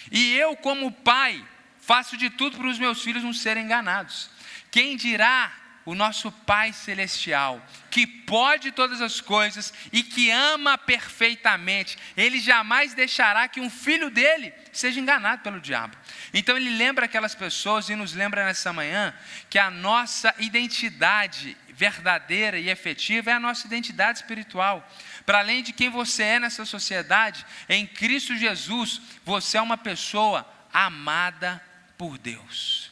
E 0.10 0.34
eu, 0.34 0.56
como 0.56 0.90
pai, 0.94 1.46
faço 1.82 2.16
de 2.16 2.30
tudo 2.30 2.56
para 2.56 2.70
os 2.70 2.80
meus 2.80 3.04
filhos 3.04 3.22
não 3.22 3.34
serem 3.34 3.66
enganados. 3.66 4.30
Quem 4.72 4.96
dirá 4.96 5.52
o 5.86 5.94
nosso 5.94 6.32
Pai 6.32 6.74
Celestial, 6.74 7.64
que 7.92 8.08
pode 8.08 8.72
todas 8.72 9.02
as 9.02 9.22
coisas 9.22 9.72
e 9.94 10.02
que 10.02 10.32
ama 10.32 10.78
perfeitamente, 10.78 11.96
ele 12.18 12.40
jamais 12.40 12.96
deixará 12.96 13.48
que 13.48 13.62
um 13.62 13.70
filho 13.70 14.10
dele 14.10 14.52
seja 14.74 15.00
enganado 15.00 15.44
pelo 15.44 15.62
diabo. 15.62 15.96
Então 16.34 16.58
ele 16.58 16.76
lembra 16.76 17.06
aquelas 17.06 17.36
pessoas 17.36 17.88
e 17.88 17.96
nos 17.96 18.14
lembra 18.14 18.44
nessa 18.46 18.74
manhã 18.74 19.14
que 19.48 19.60
a 19.60 19.70
nossa 19.70 20.34
identidade 20.40 21.56
verdadeira 21.70 22.58
e 22.58 22.70
efetiva 22.70 23.30
é 23.30 23.34
a 23.34 23.40
nossa 23.40 23.68
identidade 23.68 24.20
espiritual. 24.20 24.90
Para 25.24 25.40
além 25.40 25.62
de 25.62 25.72
quem 25.72 25.90
você 25.90 26.24
é 26.24 26.40
nessa 26.40 26.66
sociedade, 26.66 27.46
em 27.70 27.86
Cristo 27.86 28.36
Jesus, 28.36 29.02
você 29.24 29.58
é 29.58 29.62
uma 29.62 29.78
pessoa 29.78 30.50
amada 30.74 31.64
por 31.98 32.18
Deus. 32.18 32.92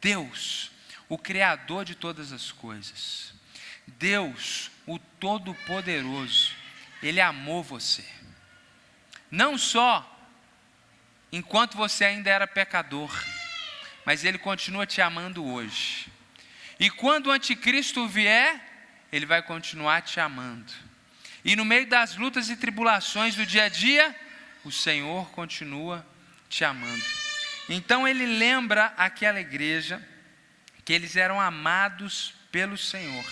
Deus 0.00 0.69
o 1.10 1.18
Criador 1.18 1.84
de 1.84 1.96
todas 1.96 2.32
as 2.32 2.52
coisas. 2.52 3.34
Deus, 3.86 4.70
o 4.86 4.96
Todo-Poderoso, 4.96 6.52
Ele 7.02 7.20
amou 7.20 7.64
você. 7.64 8.04
Não 9.28 9.58
só 9.58 10.06
enquanto 11.32 11.76
você 11.76 12.04
ainda 12.04 12.30
era 12.30 12.46
pecador, 12.46 13.10
mas 14.06 14.24
Ele 14.24 14.38
continua 14.38 14.86
te 14.86 15.02
amando 15.02 15.44
hoje. 15.44 16.06
E 16.78 16.88
quando 16.88 17.26
o 17.26 17.32
anticristo 17.32 18.06
vier, 18.06 18.64
Ele 19.12 19.26
vai 19.26 19.42
continuar 19.42 20.02
te 20.02 20.20
amando. 20.20 20.72
E 21.44 21.56
no 21.56 21.64
meio 21.64 21.88
das 21.88 22.16
lutas 22.16 22.48
e 22.48 22.56
tribulações 22.56 23.34
do 23.34 23.44
dia 23.44 23.64
a 23.64 23.68
dia, 23.68 24.14
o 24.64 24.70
Senhor 24.70 25.28
continua 25.32 26.06
te 26.48 26.64
amando. 26.64 27.02
Então 27.68 28.06
ele 28.06 28.26
lembra 28.26 28.92
aquela 28.96 29.40
igreja 29.40 30.00
que 30.90 30.94
eles 30.94 31.14
eram 31.14 31.40
amados 31.40 32.34
pelo 32.50 32.76
Senhor. 32.76 33.24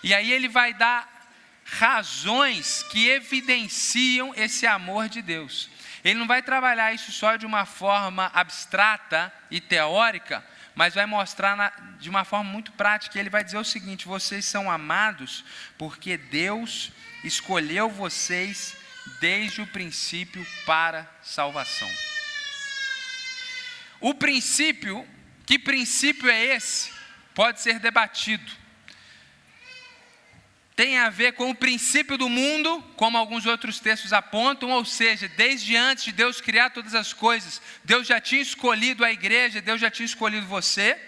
E 0.00 0.14
aí 0.14 0.30
ele 0.30 0.46
vai 0.46 0.72
dar 0.72 1.28
razões 1.64 2.84
que 2.84 3.08
evidenciam 3.08 4.32
esse 4.36 4.64
amor 4.64 5.08
de 5.08 5.20
Deus. 5.20 5.68
Ele 6.04 6.20
não 6.20 6.26
vai 6.28 6.40
trabalhar 6.40 6.94
isso 6.94 7.10
só 7.10 7.34
de 7.34 7.44
uma 7.44 7.66
forma 7.66 8.30
abstrata 8.32 9.32
e 9.50 9.60
teórica, 9.60 10.46
mas 10.72 10.94
vai 10.94 11.04
mostrar 11.04 11.56
na, 11.56 11.70
de 11.98 12.08
uma 12.08 12.24
forma 12.24 12.48
muito 12.48 12.70
prática. 12.70 13.18
Ele 13.18 13.28
vai 13.28 13.42
dizer 13.42 13.58
o 13.58 13.64
seguinte: 13.64 14.06
vocês 14.06 14.44
são 14.44 14.70
amados 14.70 15.44
porque 15.76 16.16
Deus 16.16 16.92
escolheu 17.24 17.90
vocês 17.90 18.76
desde 19.20 19.62
o 19.62 19.66
princípio 19.66 20.46
para 20.64 21.10
salvação. 21.22 21.90
O 23.98 24.14
princípio, 24.14 25.04
que 25.46 25.58
princípio 25.58 26.28
é 26.28 26.56
esse? 26.56 26.90
Pode 27.34 27.60
ser 27.60 27.78
debatido 27.78 28.62
tem 30.74 30.98
a 30.98 31.10
ver 31.10 31.34
com 31.34 31.50
o 31.50 31.54
princípio 31.54 32.16
do 32.16 32.28
mundo, 32.28 32.82
como 32.96 33.18
alguns 33.18 33.44
outros 33.44 33.78
textos 33.78 34.12
apontam, 34.12 34.70
ou 34.70 34.84
seja, 34.84 35.28
desde 35.28 35.76
antes 35.76 36.04
de 36.04 36.12
Deus 36.12 36.40
criar 36.40 36.70
todas 36.70 36.94
as 36.94 37.12
coisas, 37.12 37.60
Deus 37.84 38.06
já 38.06 38.20
tinha 38.20 38.40
escolhido 38.40 39.04
a 39.04 39.12
igreja, 39.12 39.60
Deus 39.60 39.80
já 39.80 39.90
tinha 39.90 40.06
escolhido 40.06 40.46
você, 40.46 40.98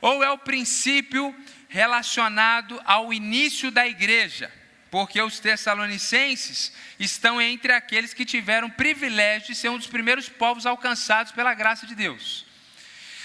ou 0.00 0.22
é 0.22 0.30
o 0.30 0.38
princípio 0.38 1.34
relacionado 1.68 2.80
ao 2.84 3.12
início 3.12 3.70
da 3.70 3.86
igreja, 3.86 4.50
porque 4.90 5.20
os 5.20 5.40
tessalonicenses 5.40 6.72
estão 6.98 7.40
entre 7.42 7.72
aqueles 7.72 8.14
que 8.14 8.24
tiveram 8.24 8.68
o 8.68 8.72
privilégio 8.72 9.48
de 9.48 9.54
ser 9.54 9.70
um 9.70 9.78
dos 9.78 9.86
primeiros 9.86 10.28
povos 10.28 10.66
alcançados 10.66 11.32
pela 11.32 11.52
graça 11.52 11.86
de 11.86 11.94
Deus. 11.94 12.46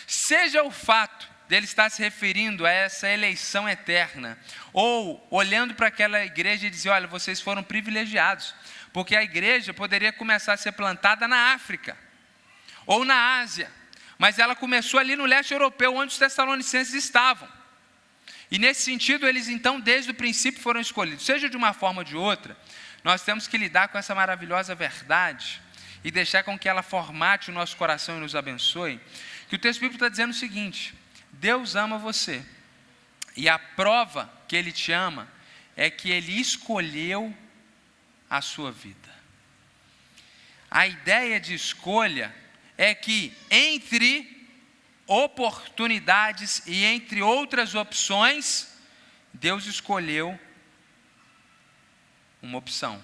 Seja 0.08 0.64
o 0.64 0.72
fato 0.72 1.28
dele 1.48 1.66
estar 1.66 1.90
se 1.90 2.02
referindo 2.02 2.66
a 2.66 2.72
essa 2.72 3.10
eleição 3.10 3.68
eterna, 3.70 4.38
ou 4.74 5.26
olhando 5.30 5.74
para 5.74 5.88
aquela 5.88 6.24
igreja 6.26 6.68
e 6.68 6.70
dizer: 6.70 6.90
olha, 6.90 7.08
vocês 7.08 7.42
foram 7.42 7.64
privilegiados, 7.64 8.54
porque 8.92 9.16
a 9.16 9.24
igreja 9.24 9.74
poderia 9.74 10.12
começar 10.12 10.54
a 10.54 10.58
ser 10.58 10.72
plantada 10.72 11.28
na 11.28 11.54
África, 11.54 11.98
ou 12.86 13.06
na 13.06 13.40
Ásia, 13.40 13.72
mas 14.18 14.40
ela 14.40 14.56
começou 14.56 15.00
ali 15.00 15.16
no 15.16 15.26
leste 15.26 15.54
europeu, 15.54 15.96
onde 15.96 16.14
os 16.14 16.20
tessalonicenses 16.20 16.94
estavam. 16.94 17.48
E 18.50 18.60
nesse 18.60 18.84
sentido, 18.84 19.28
eles 19.28 19.50
então, 19.50 19.80
desde 19.80 20.12
o 20.12 20.14
princípio, 20.14 20.62
foram 20.62 20.80
escolhidos. 20.80 21.26
Seja 21.26 21.50
de 21.50 21.58
uma 21.58 21.74
forma 21.74 22.02
ou 22.02 22.04
de 22.04 22.16
outra, 22.16 22.56
nós 23.04 23.24
temos 23.24 23.48
que 23.48 23.58
lidar 23.58 23.88
com 23.88 23.98
essa 23.98 24.16
maravilhosa 24.16 24.76
verdade 24.76 25.62
e 26.04 26.12
deixar 26.12 26.44
com 26.44 26.58
que 26.58 26.70
ela 26.70 26.84
formate 26.84 27.50
o 27.50 27.54
nosso 27.54 27.76
coração 27.76 28.18
e 28.18 28.20
nos 28.20 28.36
abençoe. 28.36 29.02
Que 29.50 29.56
o 29.56 29.60
texto 29.60 29.80
bíblico 29.80 29.96
está 29.96 30.10
dizendo 30.10 30.32
o 30.32 30.36
seguinte: 30.36 30.94
Deus 31.32 31.76
ama 31.76 31.98
você. 31.98 32.46
E 33.36 33.50
a 33.50 33.60
prova 33.60 34.32
que 34.48 34.56
Ele 34.56 34.72
te 34.72 34.92
ama 34.92 35.28
é 35.76 35.90
que 35.90 36.10
Ele 36.10 36.40
escolheu 36.40 37.36
a 38.30 38.42
sua 38.42 38.72
vida. 38.72 39.14
A 40.70 40.88
ideia 40.88 41.40
de 41.40 41.54
escolha 41.54 42.36
é 42.78 42.94
que 42.94 43.34
entre 43.50 44.36
oportunidades 45.08 46.64
e 46.66 46.84
entre 46.84 47.22
outras 47.22 47.76
opções, 47.76 48.76
Deus 49.34 49.66
escolheu 49.66 50.40
uma 52.42 52.58
opção. 52.58 53.02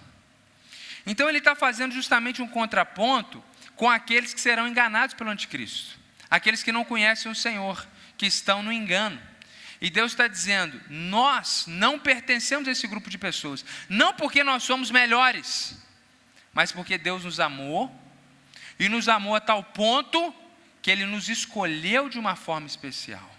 Então 1.06 1.28
ele 1.28 1.40
está 1.40 1.56
fazendo 1.56 1.94
justamente 1.94 2.42
um 2.42 2.48
contraponto 2.48 3.44
com 3.76 3.90
aqueles 3.90 4.34
que 4.34 4.42
serão 4.42 4.68
enganados 4.68 5.16
pelo 5.16 5.30
anticristo, 5.30 5.98
aqueles 6.32 6.64
que 6.64 6.72
não 6.72 6.86
conhecem 6.86 7.30
o 7.30 7.36
Senhor, 7.36 7.86
que 8.18 8.26
estão 8.26 8.64
no 8.64 8.72
engano. 8.72 9.22
E 9.82 9.90
Deus 9.90 10.14
está 10.14 10.28
dizendo: 10.28 10.80
nós 10.90 11.66
não 11.68 12.00
pertencemos 12.00 12.68
a 12.68 12.72
esse 12.72 12.88
grupo 12.88 13.10
de 13.10 13.18
pessoas, 13.18 13.66
não 13.90 14.14
porque 14.14 14.44
nós 14.44 14.64
somos 14.64 14.90
melhores, 14.90 15.78
mas 16.54 16.72
porque 16.72 16.98
Deus 16.98 17.26
nos 17.26 17.40
amou, 17.40 17.94
e 18.80 18.88
nos 18.88 19.10
amou 19.10 19.36
a 19.36 19.42
tal 19.42 19.64
ponto 19.64 20.34
que 20.82 20.90
Ele 20.90 21.06
nos 21.06 21.28
escolheu 21.28 22.08
de 22.08 22.18
uma 22.18 22.36
forma 22.36 22.66
especial. 22.66 23.30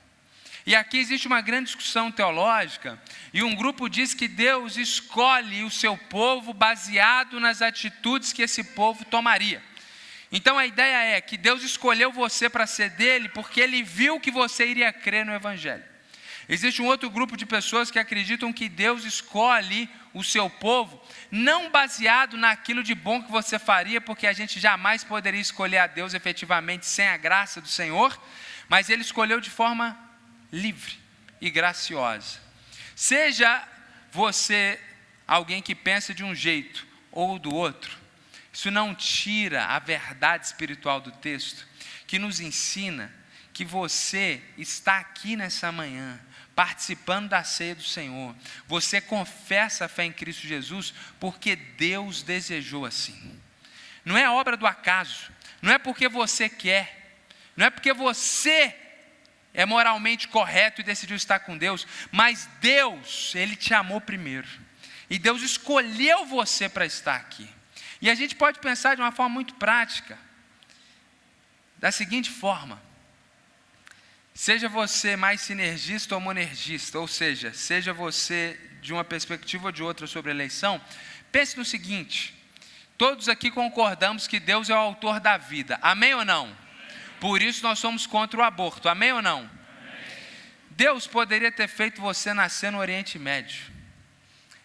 E 0.64 0.76
aqui 0.76 0.98
existe 0.98 1.26
uma 1.26 1.40
grande 1.40 1.66
discussão 1.66 2.12
teológica, 2.12 3.00
e 3.32 3.42
um 3.42 3.54
grupo 3.54 3.88
diz 3.88 4.14
que 4.14 4.28
Deus 4.28 4.76
escolhe 4.76 5.64
o 5.64 5.70
seu 5.70 5.96
povo 5.96 6.52
baseado 6.52 7.40
nas 7.40 7.62
atitudes 7.62 8.32
que 8.32 8.42
esse 8.42 8.62
povo 8.62 9.04
tomaria. 9.04 9.62
Então 10.32 10.58
a 10.58 10.64
ideia 10.64 11.16
é 11.16 11.20
que 11.20 11.36
Deus 11.36 11.62
escolheu 11.62 12.10
você 12.10 12.48
para 12.48 12.66
ser 12.66 12.90
dele 12.90 13.28
porque 13.28 13.60
ele 13.60 13.82
viu 13.82 14.18
que 14.18 14.30
você 14.30 14.66
iria 14.66 14.90
crer 14.90 15.26
no 15.26 15.34
Evangelho. 15.34 15.84
Existe 16.48 16.82
um 16.82 16.86
outro 16.86 17.08
grupo 17.10 17.36
de 17.36 17.46
pessoas 17.46 17.90
que 17.90 17.98
acreditam 17.98 18.52
que 18.52 18.68
Deus 18.68 19.04
escolhe 19.04 19.88
o 20.12 20.24
seu 20.24 20.50
povo, 20.50 21.00
não 21.30 21.70
baseado 21.70 22.36
naquilo 22.36 22.82
de 22.82 22.94
bom 22.94 23.22
que 23.22 23.30
você 23.30 23.58
faria, 23.58 24.00
porque 24.00 24.26
a 24.26 24.32
gente 24.32 24.58
jamais 24.58 25.04
poderia 25.04 25.40
escolher 25.40 25.78
a 25.78 25.86
Deus 25.86 26.14
efetivamente 26.14 26.84
sem 26.84 27.08
a 27.08 27.16
graça 27.16 27.60
do 27.60 27.68
Senhor, 27.68 28.20
mas 28.68 28.90
Ele 28.90 29.02
escolheu 29.02 29.40
de 29.40 29.50
forma 29.50 29.98
livre 30.50 30.98
e 31.40 31.48
graciosa. 31.48 32.40
Seja 32.94 33.66
você 34.10 34.78
alguém 35.26 35.62
que 35.62 35.74
pensa 35.74 36.12
de 36.12 36.22
um 36.22 36.34
jeito 36.34 36.86
ou 37.10 37.38
do 37.38 37.54
outro, 37.54 38.01
isso 38.52 38.70
não 38.70 38.94
tira 38.94 39.64
a 39.64 39.78
verdade 39.78 40.46
espiritual 40.46 41.00
do 41.00 41.10
texto, 41.10 41.66
que 42.06 42.18
nos 42.18 42.38
ensina 42.38 43.12
que 43.52 43.64
você 43.64 44.42
está 44.58 44.98
aqui 44.98 45.36
nessa 45.36 45.72
manhã, 45.72 46.20
participando 46.54 47.30
da 47.30 47.42
ceia 47.44 47.74
do 47.74 47.82
Senhor. 47.82 48.36
Você 48.66 49.00
confessa 49.00 49.86
a 49.86 49.88
fé 49.88 50.04
em 50.04 50.12
Cristo 50.12 50.46
Jesus 50.46 50.92
porque 51.18 51.56
Deus 51.56 52.22
desejou 52.22 52.84
assim. 52.84 53.40
Não 54.04 54.18
é 54.18 54.28
obra 54.28 54.56
do 54.56 54.66
acaso, 54.66 55.30
não 55.62 55.72
é 55.72 55.78
porque 55.78 56.08
você 56.08 56.48
quer, 56.48 57.20
não 57.56 57.66
é 57.66 57.70
porque 57.70 57.92
você 57.92 58.76
é 59.54 59.64
moralmente 59.64 60.28
correto 60.28 60.80
e 60.80 60.84
decidiu 60.84 61.16
estar 61.16 61.40
com 61.40 61.56
Deus, 61.56 61.86
mas 62.10 62.48
Deus, 62.60 63.34
Ele 63.34 63.54
te 63.54 63.72
amou 63.72 64.00
primeiro. 64.00 64.48
E 65.08 65.18
Deus 65.18 65.42
escolheu 65.42 66.26
você 66.26 66.68
para 66.68 66.86
estar 66.86 67.16
aqui. 67.16 67.48
E 68.02 68.10
a 68.10 68.16
gente 68.16 68.34
pode 68.34 68.58
pensar 68.58 68.96
de 68.96 69.00
uma 69.00 69.12
forma 69.12 69.32
muito 69.32 69.54
prática, 69.54 70.18
da 71.78 71.92
seguinte 71.92 72.30
forma: 72.30 72.82
seja 74.34 74.68
você 74.68 75.14
mais 75.14 75.40
sinergista 75.40 76.16
ou 76.16 76.20
monergista, 76.20 76.98
ou 76.98 77.06
seja, 77.06 77.54
seja 77.54 77.92
você 77.92 78.58
de 78.82 78.92
uma 78.92 79.04
perspectiva 79.04 79.66
ou 79.66 79.72
de 79.72 79.84
outra 79.84 80.08
sobre 80.08 80.32
a 80.32 80.34
eleição, 80.34 80.80
pense 81.30 81.56
no 81.56 81.64
seguinte: 81.64 82.34
todos 82.98 83.28
aqui 83.28 83.52
concordamos 83.52 84.26
que 84.26 84.40
Deus 84.40 84.68
é 84.68 84.74
o 84.74 84.78
autor 84.78 85.20
da 85.20 85.38
vida, 85.38 85.78
amém 85.80 86.12
ou 86.12 86.24
não? 86.24 86.52
Por 87.20 87.40
isso 87.40 87.62
nós 87.62 87.78
somos 87.78 88.04
contra 88.04 88.40
o 88.40 88.42
aborto, 88.42 88.88
amém 88.88 89.12
ou 89.12 89.22
não? 89.22 89.48
Deus 90.70 91.06
poderia 91.06 91.52
ter 91.52 91.68
feito 91.68 92.00
você 92.00 92.34
nascer 92.34 92.72
no 92.72 92.78
Oriente 92.78 93.16
Médio. 93.16 93.70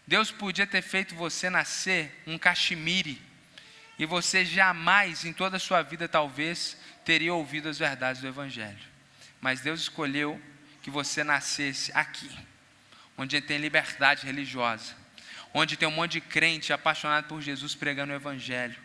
Deus 0.07 0.31
podia 0.31 0.65
ter 0.65 0.81
feito 0.81 1.13
você 1.13 1.51
nascer 1.51 2.23
um 2.25 2.39
cachemire 2.39 3.26
e 3.99 4.05
você 4.05 4.45
jamais, 4.45 5.25
em 5.25 5.33
toda 5.33 5.57
a 5.57 5.59
sua 5.59 5.81
vida, 5.81 6.07
talvez, 6.07 6.77
teria 7.03 7.33
ouvido 7.33 7.67
as 7.67 7.79
verdades 7.79 8.21
do 8.21 8.27
Evangelho. 8.27 8.77
Mas 9.41 9.61
Deus 9.61 9.81
escolheu 9.81 10.41
que 10.81 10.89
você 10.89 11.23
nascesse 11.23 11.91
aqui, 11.93 12.29
onde 13.17 13.41
tem 13.41 13.57
liberdade 13.57 14.25
religiosa, 14.25 14.95
onde 15.53 15.75
tem 15.75 15.87
um 15.87 15.91
monte 15.91 16.13
de 16.13 16.21
crente 16.21 16.71
apaixonado 16.71 17.27
por 17.27 17.41
Jesus 17.41 17.73
pregando 17.73 18.13
o 18.13 18.15
Evangelho, 18.15 18.75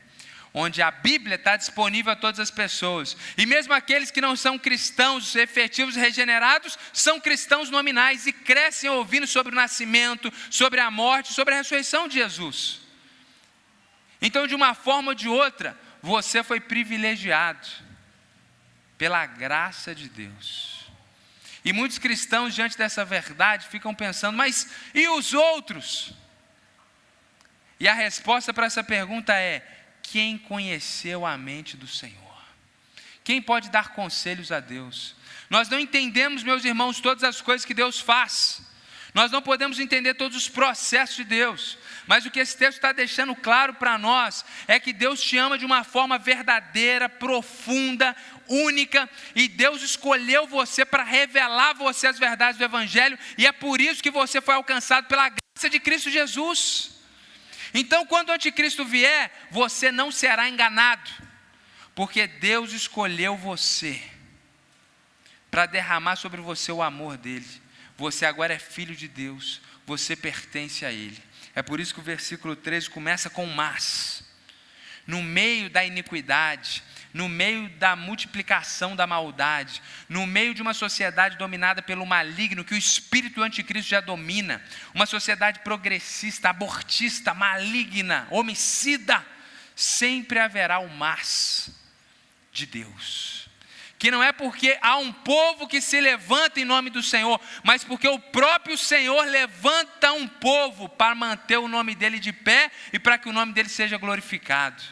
onde 0.54 0.82
a 0.82 0.90
Bíblia 0.90 1.36
está 1.36 1.56
disponível 1.56 2.12
a 2.12 2.16
todas 2.16 2.40
as 2.40 2.50
pessoas, 2.50 3.16
e 3.36 3.46
mesmo 3.46 3.72
aqueles 3.72 4.10
que 4.10 4.20
não 4.20 4.34
são 4.34 4.58
cristãos 4.58 5.34
efetivos 5.36 5.94
regenerados, 5.94 6.78
são 6.92 7.20
cristãos 7.20 7.70
nominais 7.70 8.26
e 8.26 8.32
crescem 8.32 8.90
ouvindo 8.90 9.26
sobre 9.26 9.52
o 9.52 9.56
nascimento, 9.56 10.32
sobre 10.50 10.80
a 10.80 10.90
morte, 10.90 11.32
sobre 11.32 11.54
a 11.54 11.58
ressurreição 11.58 12.08
de 12.08 12.14
Jesus. 12.14 12.81
Então, 14.22 14.46
de 14.46 14.54
uma 14.54 14.72
forma 14.72 15.10
ou 15.10 15.14
de 15.14 15.28
outra, 15.28 15.76
você 16.00 16.44
foi 16.44 16.60
privilegiado 16.60 17.68
pela 18.96 19.26
graça 19.26 19.92
de 19.92 20.08
Deus. 20.08 20.86
E 21.64 21.72
muitos 21.72 21.98
cristãos, 21.98 22.54
diante 22.54 22.78
dessa 22.78 23.04
verdade, 23.04 23.66
ficam 23.66 23.92
pensando: 23.92 24.36
mas 24.36 24.68
e 24.94 25.08
os 25.08 25.34
outros? 25.34 26.12
E 27.80 27.88
a 27.88 27.94
resposta 27.94 28.54
para 28.54 28.66
essa 28.66 28.84
pergunta 28.84 29.34
é: 29.34 29.66
quem 30.02 30.38
conheceu 30.38 31.26
a 31.26 31.36
mente 31.36 31.76
do 31.76 31.88
Senhor? 31.88 32.22
Quem 33.24 33.42
pode 33.42 33.70
dar 33.70 33.90
conselhos 33.90 34.52
a 34.52 34.60
Deus? 34.60 35.16
Nós 35.50 35.68
não 35.68 35.78
entendemos, 35.78 36.42
meus 36.42 36.64
irmãos, 36.64 37.00
todas 37.00 37.22
as 37.24 37.40
coisas 37.40 37.64
que 37.64 37.74
Deus 37.74 38.00
faz. 38.00 38.62
Nós 39.14 39.30
não 39.30 39.42
podemos 39.42 39.78
entender 39.78 40.14
todos 40.14 40.36
os 40.36 40.48
processos 40.48 41.16
de 41.16 41.24
Deus, 41.24 41.76
mas 42.06 42.26
o 42.26 42.30
que 42.30 42.40
esse 42.40 42.56
texto 42.56 42.78
está 42.78 42.92
deixando 42.92 43.34
claro 43.34 43.74
para 43.74 43.96
nós 43.96 44.44
é 44.66 44.80
que 44.80 44.92
Deus 44.92 45.22
te 45.22 45.38
ama 45.38 45.56
de 45.56 45.64
uma 45.64 45.84
forma 45.84 46.18
verdadeira, 46.18 47.08
profunda, 47.08 48.16
única, 48.48 49.08
e 49.34 49.48
Deus 49.48 49.82
escolheu 49.82 50.46
você 50.46 50.84
para 50.84 51.04
revelar 51.04 51.70
a 51.70 51.74
você 51.74 52.06
as 52.08 52.18
verdades 52.18 52.58
do 52.58 52.64
Evangelho, 52.64 53.18
e 53.38 53.46
é 53.46 53.52
por 53.52 53.80
isso 53.80 54.02
que 54.02 54.10
você 54.10 54.40
foi 54.40 54.54
alcançado 54.54 55.06
pela 55.06 55.28
graça 55.28 55.70
de 55.70 55.78
Cristo 55.78 56.10
Jesus. 56.10 56.90
Então, 57.72 58.04
quando 58.04 58.28
o 58.28 58.32
anticristo 58.32 58.84
vier, 58.84 59.30
você 59.50 59.90
não 59.90 60.10
será 60.10 60.48
enganado, 60.48 61.10
porque 61.94 62.26
Deus 62.26 62.72
escolheu 62.72 63.36
você. 63.36 64.02
para 65.52 65.66
derramar 65.66 66.16
sobre 66.16 66.40
você 66.40 66.72
o 66.72 66.82
amor 66.82 67.18
dele. 67.18 67.46
Você 67.98 68.24
agora 68.24 68.54
é 68.54 68.58
filho 68.58 68.96
de 68.96 69.06
Deus, 69.06 69.60
você 69.86 70.16
pertence 70.16 70.82
a 70.86 70.90
ele. 70.90 71.22
É 71.54 71.62
por 71.62 71.80
isso 71.80 71.94
que 71.94 72.00
o 72.00 72.02
versículo 72.02 72.56
13 72.56 72.90
começa 72.90 73.28
com 73.28 73.46
mas. 73.46 74.24
No 75.06 75.22
meio 75.22 75.68
da 75.68 75.84
iniquidade, 75.84 76.82
no 77.12 77.28
meio 77.28 77.68
da 77.70 77.94
multiplicação 77.94 78.96
da 78.96 79.06
maldade, 79.06 79.82
no 80.08 80.26
meio 80.26 80.54
de 80.54 80.62
uma 80.62 80.72
sociedade 80.72 81.36
dominada 81.36 81.82
pelo 81.82 82.06
maligno, 82.06 82.64
que 82.64 82.74
o 82.74 82.78
espírito 82.78 83.42
anticristo 83.42 83.90
já 83.90 84.00
domina, 84.00 84.62
uma 84.94 85.04
sociedade 85.04 85.60
progressista, 85.60 86.48
abortista, 86.48 87.34
maligna, 87.34 88.26
homicida, 88.30 89.24
sempre 89.76 90.38
haverá 90.38 90.78
o 90.78 90.88
mas 90.88 91.70
de 92.52 92.66
Deus. 92.66 93.41
Que 94.02 94.10
não 94.10 94.20
é 94.20 94.32
porque 94.32 94.76
há 94.82 94.96
um 94.96 95.12
povo 95.12 95.68
que 95.68 95.80
se 95.80 96.00
levanta 96.00 96.58
em 96.58 96.64
nome 96.64 96.90
do 96.90 97.00
Senhor, 97.00 97.40
mas 97.62 97.84
porque 97.84 98.08
o 98.08 98.18
próprio 98.18 98.76
Senhor 98.76 99.24
levanta 99.26 100.12
um 100.12 100.26
povo 100.26 100.88
para 100.88 101.14
manter 101.14 101.56
o 101.58 101.68
nome 101.68 101.94
dele 101.94 102.18
de 102.18 102.32
pé 102.32 102.72
e 102.92 102.98
para 102.98 103.16
que 103.16 103.28
o 103.28 103.32
nome 103.32 103.52
dele 103.52 103.68
seja 103.68 103.96
glorificado. 103.96 104.82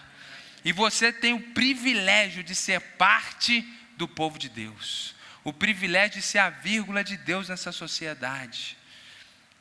E 0.64 0.70
você 0.70 1.12
tem 1.12 1.32
o 1.32 1.40
privilégio 1.40 2.44
de 2.44 2.54
ser 2.54 2.80
parte 2.80 3.66
do 3.96 4.06
povo 4.06 4.38
de 4.38 4.48
Deus, 4.48 5.16
o 5.42 5.52
privilégio 5.52 6.20
de 6.20 6.22
ser 6.22 6.38
a 6.38 6.48
vírgula 6.48 7.02
de 7.02 7.16
Deus 7.16 7.48
nessa 7.48 7.72
sociedade. 7.72 8.78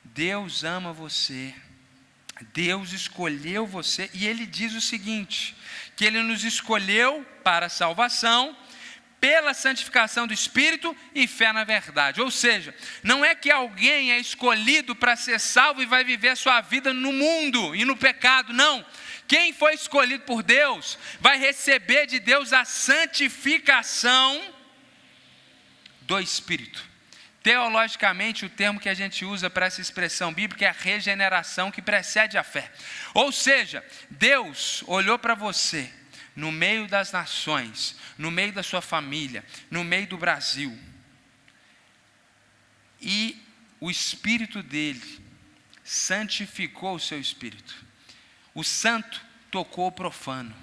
Deus 0.04 0.64
ama 0.64 0.94
você. 0.94 1.56
Deus 2.54 2.94
escolheu 2.94 3.66
você 3.66 4.12
e 4.14 4.28
ele 4.28 4.46
diz 4.46 4.76
o 4.76 4.80
seguinte: 4.80 5.56
que 5.96 6.06
ele 6.06 6.22
nos 6.22 6.44
escolheu 6.44 7.26
para 7.44 7.68
salvação 7.68 8.56
pela 9.20 9.54
santificação 9.54 10.26
do 10.26 10.34
Espírito 10.34 10.96
e 11.14 11.28
fé 11.28 11.52
na 11.52 11.64
verdade. 11.64 12.22
Ou 12.22 12.32
seja, 12.32 12.74
não 13.04 13.24
é 13.24 13.36
que 13.36 13.52
alguém 13.52 14.12
é 14.12 14.20
escolhido 14.20 14.96
para 14.96 15.16
ser 15.16 15.40
salvo 15.40 15.82
e 15.82 15.86
vai 15.86 16.04
viver 16.04 16.30
a 16.30 16.36
sua 16.36 16.62
vida 16.62 16.94
no 16.94 17.12
mundo 17.12 17.76
e 17.76 17.84
no 17.84 17.98
pecado, 17.98 18.54
não. 18.54 18.86
Quem 19.28 19.54
foi 19.54 19.74
escolhido 19.74 20.24
por 20.24 20.42
Deus 20.42 20.98
vai 21.20 21.38
receber 21.38 22.08
de 22.08 22.20
Deus 22.20 22.54
a 22.54 22.66
santificação 22.66 24.42
do 26.02 26.20
Espírito. 26.20 26.88
Teologicamente, 27.44 28.46
o 28.46 28.50
termo 28.50 28.80
que 28.80 28.90
a 28.90 28.94
gente 28.94 29.24
usa 29.24 29.50
para 29.50 29.68
essa 29.68 29.80
expressão 29.80 30.34
bíblica 30.34 30.66
é 30.66 30.70
a 30.70 30.76
regeneração 30.78 31.72
que 31.72 31.82
precede 31.82 32.38
a 32.38 32.44
fé. 32.44 32.70
Ou 33.14 33.32
seja, 33.32 33.86
Deus 34.10 34.84
olhou 34.88 35.18
para 35.18 35.36
você 35.36 35.90
no 36.40 36.52
meio 36.52 36.88
das 36.88 37.12
nações, 37.12 37.96
no 38.18 38.32
meio 38.32 38.54
da 38.54 38.64
sua 38.64 38.82
família, 38.82 39.46
no 39.70 39.84
meio 39.84 40.08
do 40.08 40.18
Brasil, 40.18 40.78
e 43.02 43.42
o 43.80 43.92
Espírito 43.92 44.64
dele 44.64 45.26
santificou 45.84 46.96
o 46.96 47.00
seu 47.00 47.20
espírito. 47.20 47.76
O 48.54 48.64
santo 48.64 49.22
tocou 49.50 49.88
o 49.88 49.92
profano. 49.92 50.56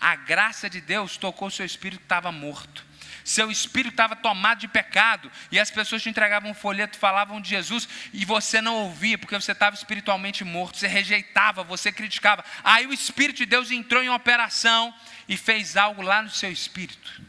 A 0.00 0.14
graça 0.16 0.68
de 0.68 0.80
Deus 0.80 1.16
tocou 1.16 1.48
o 1.48 1.50
seu 1.50 1.64
espírito 1.64 2.00
que 2.00 2.04
estava 2.04 2.30
morto. 2.30 2.84
Seu 3.24 3.50
espírito 3.50 3.92
estava 3.92 4.16
tomado 4.16 4.60
de 4.60 4.68
pecado. 4.68 5.30
E 5.50 5.58
as 5.58 5.70
pessoas 5.70 6.02
te 6.02 6.08
entregavam 6.08 6.50
um 6.50 6.54
folheto, 6.54 6.98
falavam 6.98 7.40
de 7.40 7.50
Jesus, 7.50 7.88
e 8.12 8.24
você 8.24 8.60
não 8.60 8.74
ouvia, 8.76 9.18
porque 9.18 9.34
você 9.34 9.52
estava 9.52 9.76
espiritualmente 9.76 10.44
morto. 10.44 10.78
Você 10.78 10.86
rejeitava, 10.86 11.62
você 11.62 11.92
criticava. 11.92 12.44
Aí 12.64 12.86
o 12.86 12.92
Espírito 12.92 13.38
de 13.38 13.46
Deus 13.46 13.70
entrou 13.70 14.02
em 14.02 14.10
operação 14.10 14.94
e 15.28 15.36
fez 15.36 15.76
algo 15.76 16.02
lá 16.02 16.22
no 16.22 16.30
seu 16.30 16.50
espírito. 16.50 17.22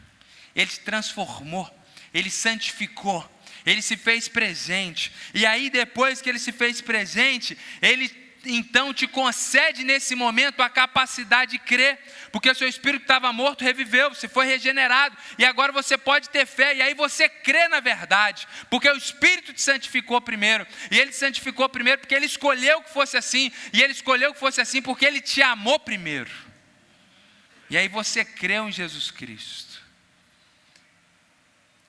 Ele 0.54 0.70
se 0.70 0.80
transformou, 0.80 1.68
ele 2.12 2.30
santificou, 2.30 3.28
ele 3.66 3.82
se 3.82 3.96
fez 3.96 4.28
presente. 4.28 5.12
E 5.32 5.44
aí, 5.44 5.70
depois 5.70 6.20
que 6.20 6.28
ele 6.28 6.38
se 6.38 6.52
fez 6.52 6.80
presente, 6.80 7.56
ele 7.80 8.23
então 8.46 8.92
te 8.92 9.06
concede 9.06 9.84
nesse 9.84 10.14
momento 10.14 10.62
a 10.62 10.70
capacidade 10.70 11.52
de 11.52 11.58
crer, 11.58 11.98
porque 12.32 12.50
o 12.50 12.54
seu 12.54 12.68
espírito 12.68 13.02
estava 13.02 13.32
morto, 13.32 13.64
reviveu, 13.64 14.10
você 14.10 14.28
foi 14.28 14.46
regenerado, 14.46 15.16
e 15.38 15.44
agora 15.44 15.72
você 15.72 15.96
pode 15.96 16.28
ter 16.30 16.46
fé, 16.46 16.76
e 16.76 16.82
aí 16.82 16.94
você 16.94 17.28
crê 17.28 17.68
na 17.68 17.80
verdade, 17.80 18.46
porque 18.70 18.88
o 18.88 18.96
Espírito 18.96 19.52
te 19.52 19.62
santificou 19.62 20.20
primeiro, 20.20 20.66
e 20.90 20.98
ele 20.98 21.10
te 21.10 21.16
santificou 21.16 21.68
primeiro 21.68 22.00
porque 22.00 22.14
ele 22.14 22.26
escolheu 22.26 22.82
que 22.82 22.92
fosse 22.92 23.16
assim, 23.16 23.52
e 23.72 23.82
ele 23.82 23.92
escolheu 23.92 24.32
que 24.32 24.40
fosse 24.40 24.60
assim 24.60 24.80
porque 24.82 25.04
ele 25.04 25.20
te 25.20 25.42
amou 25.42 25.78
primeiro. 25.78 26.30
E 27.70 27.76
aí 27.76 27.88
você 27.88 28.24
creu 28.24 28.68
em 28.68 28.72
Jesus 28.72 29.10
Cristo. 29.10 29.82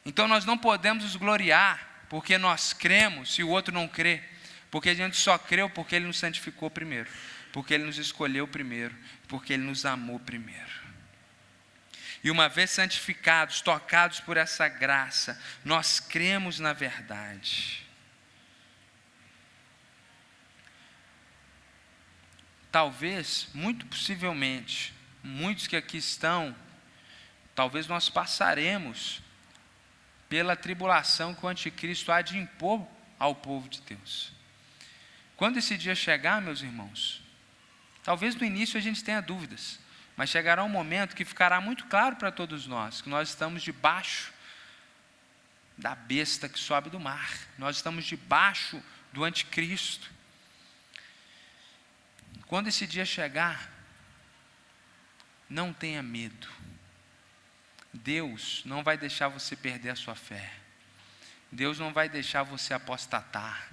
Então 0.06 0.28
nós 0.28 0.46
não 0.46 0.58
podemos 0.58 1.04
nos 1.04 1.16
gloriar 1.16 2.06
porque 2.10 2.38
nós 2.38 2.74
cremos 2.74 3.34
se 3.34 3.44
o 3.44 3.50
outro 3.50 3.74
não 3.74 3.88
crê. 3.88 4.22
Porque 4.70 4.90
a 4.90 4.96
gente 4.96 5.18
só 5.18 5.38
creu 5.38 5.70
porque 5.70 5.96
Ele 5.96 6.08
nos 6.08 6.18
santificou 6.18 6.70
primeiro, 6.70 7.10
porque 7.52 7.74
Ele 7.74 7.86
nos 7.86 7.98
escolheu 7.98 8.48
primeiro, 8.48 8.96
porque 9.28 9.54
Ele 9.54 9.64
nos 9.64 9.86
amou 9.86 10.20
primeiro. 10.20 10.86
E 12.24 12.32
uma 12.32 12.50
vez 12.50 12.72
santificados, 12.72 13.62
tocados 13.62 14.20
por 14.20 14.36
essa 14.36 14.68
graça, 14.68 15.40
nós 15.64 16.00
cremos 16.00 16.60
na 16.60 16.74
verdade. 16.74 17.86
Talvez, 22.72 23.48
muito 23.54 23.86
possivelmente, 23.86 24.94
muitos 25.24 25.68
que 25.68 25.78
aqui 25.78 25.98
estão, 25.98 26.56
talvez 27.54 27.88
nós 27.88 28.10
passaremos 28.10 29.22
pela 30.28 30.56
tribulação 30.56 31.34
que 31.34 31.46
o 31.46 31.48
anticristo 31.48 32.12
há 32.12 32.22
de 32.22 32.38
impor 32.38 32.86
ao 33.18 33.34
povo 33.34 33.70
de 33.70 33.82
Deus. 33.82 34.35
Quando 35.38 35.58
esse 35.58 35.78
dia 35.78 35.96
chegar, 35.96 36.42
meus 36.42 36.62
irmãos, 36.62 37.22
talvez 38.04 38.36
no 38.36 38.46
início 38.46 38.78
a 38.78 38.82
gente 38.82 39.04
tenha 39.04 39.22
dúvidas, 39.22 39.80
mas 40.16 40.30
chegará 40.30 40.64
um 40.64 40.70
momento 40.70 41.16
que 41.16 41.26
ficará 41.26 41.60
muito 41.60 41.86
claro 41.86 42.16
para 42.16 42.32
todos 42.32 42.68
nós 42.68 43.02
que 43.02 43.10
nós 43.10 43.30
estamos 43.30 43.62
debaixo 43.62 44.34
da 45.78 45.94
besta 45.94 46.48
que 46.48 46.58
sobe 46.58 46.90
do 46.90 47.00
mar, 47.00 47.30
nós 47.58 47.76
estamos 47.76 48.06
debaixo 48.06 48.82
do 49.12 49.24
anticristo. 49.24 50.10
Quando 52.48 52.68
esse 52.68 52.88
dia 52.88 53.06
chegar, 53.06 53.70
não 55.50 55.74
tenha 55.74 56.02
medo. 56.02 56.48
Deus 57.94 58.62
não 58.66 58.84
vai 58.84 58.98
deixar 58.98 59.28
você 59.28 59.56
perder 59.56 59.90
a 59.90 59.96
sua 59.96 60.16
fé. 60.16 60.54
Deus 61.52 61.80
não 61.80 61.94
vai 61.94 62.08
deixar 62.10 62.44
você 62.44 62.74
apostatar. 62.74 63.70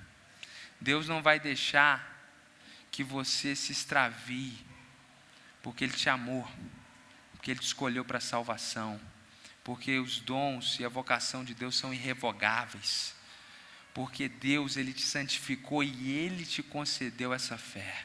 Deus 0.82 1.08
não 1.08 1.22
vai 1.22 1.38
deixar 1.38 2.10
que 2.90 3.04
você 3.04 3.54
se 3.54 3.70
extravie, 3.70 4.58
porque 5.62 5.84
Ele 5.84 5.92
te 5.92 6.08
amou, 6.08 6.46
porque 7.32 7.52
Ele 7.52 7.60
te 7.60 7.66
escolheu 7.66 8.04
para 8.04 8.18
a 8.18 8.20
salvação, 8.20 9.00
porque 9.62 9.98
os 9.98 10.18
dons 10.18 10.80
e 10.80 10.84
a 10.84 10.88
vocação 10.88 11.44
de 11.44 11.54
Deus 11.54 11.76
são 11.76 11.94
irrevogáveis, 11.94 13.14
porque 13.94 14.28
Deus 14.28 14.76
Ele 14.76 14.92
te 14.92 15.02
santificou 15.02 15.84
e 15.84 16.10
Ele 16.10 16.44
te 16.44 16.62
concedeu 16.62 17.32
essa 17.32 17.56
fé. 17.56 18.04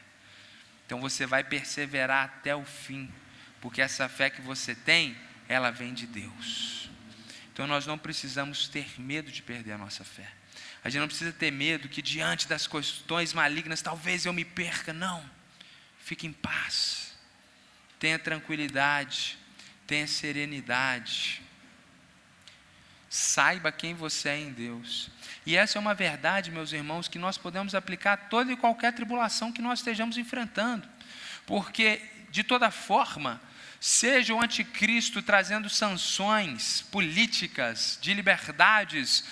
Então 0.86 1.00
você 1.00 1.26
vai 1.26 1.42
perseverar 1.42 2.24
até 2.24 2.54
o 2.54 2.64
fim, 2.64 3.12
porque 3.60 3.82
essa 3.82 4.08
fé 4.08 4.30
que 4.30 4.40
você 4.40 4.74
tem, 4.74 5.18
ela 5.48 5.72
vem 5.72 5.92
de 5.92 6.06
Deus. 6.06 6.88
Então 7.52 7.66
nós 7.66 7.86
não 7.86 7.98
precisamos 7.98 8.68
ter 8.68 9.00
medo 9.00 9.32
de 9.32 9.42
perder 9.42 9.72
a 9.72 9.78
nossa 9.78 10.04
fé. 10.04 10.37
A 10.84 10.88
gente 10.88 11.00
não 11.00 11.08
precisa 11.08 11.32
ter 11.32 11.50
medo 11.50 11.88
que 11.88 12.00
diante 12.00 12.46
das 12.46 12.66
questões 12.66 13.32
malignas 13.32 13.82
talvez 13.82 14.24
eu 14.24 14.32
me 14.32 14.44
perca. 14.44 14.92
Não. 14.92 15.28
Fique 15.98 16.26
em 16.26 16.32
paz. 16.32 17.16
Tenha 17.98 18.18
tranquilidade. 18.18 19.36
Tenha 19.86 20.06
serenidade. 20.06 21.42
Saiba 23.10 23.72
quem 23.72 23.94
você 23.94 24.28
é 24.28 24.38
em 24.38 24.52
Deus. 24.52 25.10
E 25.46 25.56
essa 25.56 25.78
é 25.78 25.80
uma 25.80 25.94
verdade, 25.94 26.50
meus 26.50 26.72
irmãos, 26.72 27.08
que 27.08 27.18
nós 27.18 27.38
podemos 27.38 27.74
aplicar 27.74 28.12
a 28.12 28.16
toda 28.18 28.52
e 28.52 28.56
qualquer 28.56 28.92
tribulação 28.92 29.50
que 29.50 29.62
nós 29.62 29.78
estejamos 29.78 30.18
enfrentando. 30.18 30.86
Porque, 31.46 32.02
de 32.30 32.44
toda 32.44 32.70
forma, 32.70 33.40
seja 33.80 34.34
o 34.34 34.42
anticristo 34.42 35.22
trazendo 35.22 35.70
sanções 35.70 36.82
políticas, 36.82 37.98
de 38.00 38.12
liberdades, 38.12 39.24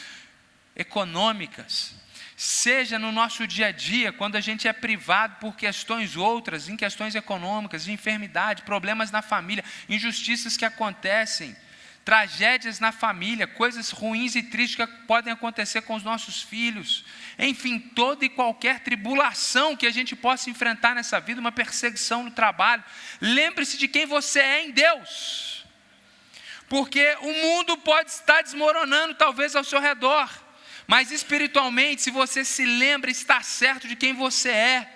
econômicas, 0.77 1.95
seja 2.37 2.99
no 2.99 3.11
nosso 3.11 3.47
dia 3.47 3.69
a 3.69 3.73
dia, 3.73 4.13
quando 4.13 4.37
a 4.37 4.41
gente 4.41 4.69
é 4.69 4.73
privado 4.73 5.37
por 5.41 5.57
questões 5.57 6.17
outras, 6.17 6.69
em 6.69 6.77
questões 6.77 7.15
econômicas, 7.15 7.85
de 7.85 7.93
enfermidade, 7.93 8.63
problemas 8.63 9.11
na 9.11 9.23
família, 9.23 9.65
injustiças 9.89 10.57
que 10.57 10.65
acontecem, 10.65 11.57
tragédias 12.05 12.79
na 12.79 12.93
família, 12.93 13.49
coisas 13.49 13.91
ruins 13.91 14.37
e 14.37 14.43
tristes 14.43 14.77
que 14.77 14.87
podem 15.09 15.33
acontecer 15.33 15.81
com 15.83 15.95
os 15.95 16.05
nossos 16.05 16.41
filhos, 16.41 17.05
enfim, 17.37 17.81
toda 17.81 18.25
e 18.25 18.29
qualquer 18.29 18.81
tribulação 18.81 19.75
que 19.75 19.87
a 19.87 19.91
gente 19.91 20.15
possa 20.15 20.49
enfrentar 20.49 20.95
nessa 20.95 21.19
vida, 21.19 21.41
uma 21.41 21.51
perseguição 21.51 22.23
no 22.23 22.31
trabalho, 22.31 22.85
lembre-se 23.21 23.77
de 23.77 23.89
quem 23.89 24.07
você 24.07 24.39
é 24.39 24.65
em 24.67 24.71
Deus. 24.71 25.65
Porque 26.69 27.17
o 27.23 27.33
mundo 27.33 27.77
pode 27.79 28.11
estar 28.11 28.43
desmoronando, 28.43 29.15
talvez 29.15 29.57
ao 29.57 29.65
seu 29.65 29.81
redor, 29.81 30.46
mas 30.87 31.11
espiritualmente, 31.11 32.03
se 32.03 32.11
você 32.11 32.45
se 32.45 32.65
lembra, 32.65 33.11
está 33.11 33.43
certo 33.43 33.89
de 33.89 33.97
quem 33.97 34.13
você 34.13 34.51
é, 34.51 34.93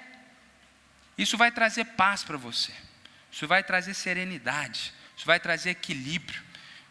isso 1.19 1.37
vai 1.37 1.51
trazer 1.51 1.85
paz 1.85 2.23
para 2.23 2.37
você, 2.37 2.73
isso 3.31 3.47
vai 3.47 3.63
trazer 3.63 3.95
serenidade, 3.95 4.95
isso 5.17 5.27
vai 5.27 5.41
trazer 5.41 5.71
equilíbrio, 5.71 6.43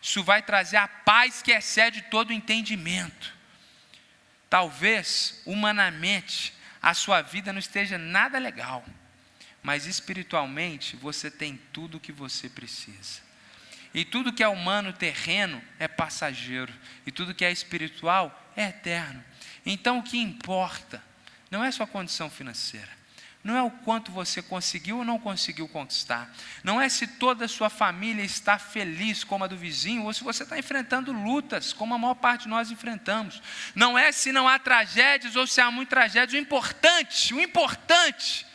isso 0.01 0.23
vai 0.23 0.41
trazer 0.41 0.77
a 0.77 0.87
paz 0.87 1.41
que 1.41 1.51
excede 1.51 2.03
todo 2.03 2.33
entendimento. 2.33 3.33
Talvez, 4.49 5.41
humanamente, 5.45 6.53
a 6.81 6.93
sua 6.93 7.21
vida 7.21 7.51
não 7.51 7.59
esteja 7.59 7.97
nada 7.97 8.37
legal, 8.37 8.85
mas 9.63 9.85
espiritualmente 9.85 10.95
você 10.95 11.29
tem 11.29 11.59
tudo 11.73 11.97
o 11.97 11.99
que 11.99 12.11
você 12.11 12.49
precisa. 12.49 13.28
E 13.93 14.05
tudo 14.05 14.33
que 14.33 14.43
é 14.43 14.47
humano, 14.47 14.93
terreno, 14.93 15.61
é 15.79 15.87
passageiro, 15.87 16.73
e 17.05 17.11
tudo 17.11 17.33
que 17.33 17.43
é 17.43 17.51
espiritual 17.51 18.51
é 18.55 18.65
eterno. 18.65 19.23
Então 19.65 19.99
o 19.99 20.03
que 20.03 20.17
importa 20.17 21.03
não 21.49 21.63
é 21.63 21.71
sua 21.71 21.87
condição 21.87 22.29
financeira, 22.29 22.99
não 23.43 23.55
é 23.55 23.61
o 23.63 23.71
quanto 23.71 24.11
você 24.11 24.41
conseguiu 24.41 24.97
ou 24.97 25.05
não 25.05 25.17
conseguiu 25.17 25.67
conquistar. 25.67 26.29
Não 26.61 26.79
é 26.79 26.89
se 26.89 27.07
toda 27.07 27.45
a 27.45 27.47
sua 27.47 27.69
família 27.69 28.21
está 28.21 28.59
feliz 28.59 29.23
como 29.23 29.45
a 29.45 29.47
do 29.47 29.55
vizinho, 29.55 30.03
ou 30.03 30.13
se 30.13 30.23
você 30.23 30.43
está 30.43 30.59
enfrentando 30.59 31.13
lutas, 31.13 31.71
como 31.71 31.93
a 31.93 31.97
maior 31.97 32.15
parte 32.15 32.43
de 32.43 32.49
nós 32.49 32.69
enfrentamos. 32.69 33.41
Não 33.73 33.97
é 33.97 34.11
se 34.11 34.33
não 34.33 34.47
há 34.47 34.59
tragédias 34.59 35.37
ou 35.37 35.47
se 35.47 35.61
há 35.61 35.71
muitas 35.71 35.89
tragédias. 35.89 36.33
O 36.33 36.43
importante, 36.43 37.33
o 37.33 37.39
importante 37.39 38.45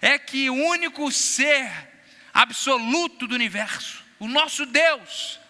é 0.00 0.16
que 0.16 0.48
o 0.48 0.54
único 0.54 1.10
ser 1.10 1.70
absoluto 2.32 3.26
do 3.26 3.34
universo, 3.34 3.99
o 4.20 4.28
nosso 4.28 4.64
Deus, 4.64 5.40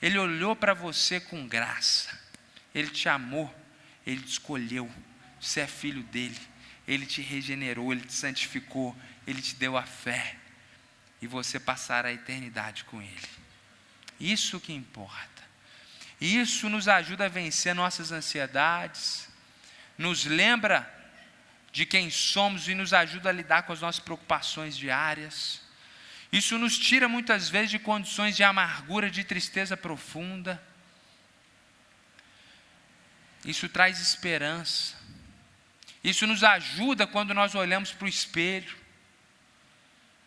ele 0.00 0.18
olhou 0.18 0.56
para 0.56 0.72
você 0.72 1.20
com 1.20 1.46
graça. 1.46 2.18
Ele 2.74 2.88
te 2.88 3.08
amou, 3.08 3.54
ele 4.06 4.22
te 4.22 4.30
escolheu. 4.30 4.90
Você 5.38 5.60
é 5.60 5.66
filho 5.66 6.02
dele. 6.04 6.50
Ele 6.90 7.06
te 7.06 7.22
regenerou, 7.22 7.92
Ele 7.92 8.00
te 8.00 8.12
santificou, 8.12 8.96
Ele 9.24 9.40
te 9.40 9.54
deu 9.54 9.76
a 9.76 9.84
fé, 9.84 10.36
e 11.22 11.26
você 11.28 11.60
passar 11.60 12.04
a 12.04 12.12
eternidade 12.12 12.82
com 12.82 13.00
Ele. 13.00 13.28
Isso 14.18 14.58
que 14.58 14.72
importa. 14.72 15.40
Isso 16.20 16.68
nos 16.68 16.88
ajuda 16.88 17.26
a 17.26 17.28
vencer 17.28 17.76
nossas 17.76 18.10
ansiedades, 18.10 19.28
nos 19.96 20.24
lembra 20.24 20.92
de 21.70 21.86
quem 21.86 22.10
somos 22.10 22.66
e 22.66 22.74
nos 22.74 22.92
ajuda 22.92 23.28
a 23.28 23.32
lidar 23.32 23.62
com 23.62 23.72
as 23.72 23.80
nossas 23.80 24.00
preocupações 24.00 24.76
diárias. 24.76 25.62
Isso 26.32 26.56
nos 26.58 26.78
tira 26.78 27.08
muitas 27.08 27.48
vezes 27.48 27.70
de 27.70 27.78
condições 27.78 28.36
de 28.36 28.44
amargura, 28.44 29.10
de 29.10 29.24
tristeza 29.24 29.76
profunda. 29.76 30.62
Isso 33.44 33.68
traz 33.68 34.00
esperança. 34.00 34.94
Isso 36.04 36.26
nos 36.26 36.44
ajuda 36.44 37.06
quando 37.06 37.34
nós 37.34 37.54
olhamos 37.54 37.92
para 37.92 38.06
o 38.06 38.08
espelho. 38.08 38.76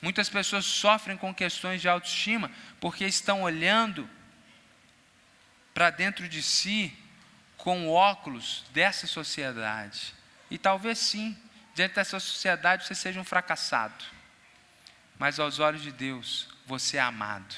Muitas 0.02 0.30
pessoas 0.30 0.66
sofrem 0.66 1.16
com 1.16 1.34
questões 1.34 1.82
de 1.82 1.88
autoestima 1.88 2.52
porque 2.82 3.06
estão 3.06 3.44
olhando 3.44 4.10
para 5.74 5.90
dentro 5.90 6.28
de 6.28 6.44
si 6.44 6.94
com 7.56 7.90
óculos 7.90 8.66
dessa 8.74 9.08
sociedade. 9.08 10.14
E 10.52 10.58
talvez 10.58 11.00
sim, 11.00 11.38
diante 11.74 11.96
dessa 11.96 12.20
sociedade 12.20 12.86
você 12.86 12.94
seja 12.94 13.20
um 13.20 13.24
fracassado. 13.24 14.04
Mas 15.18 15.40
aos 15.40 15.60
olhos 15.60 15.82
de 15.82 15.92
Deus, 15.92 16.48
você 16.66 16.98
é 16.98 17.02
amado. 17.02 17.56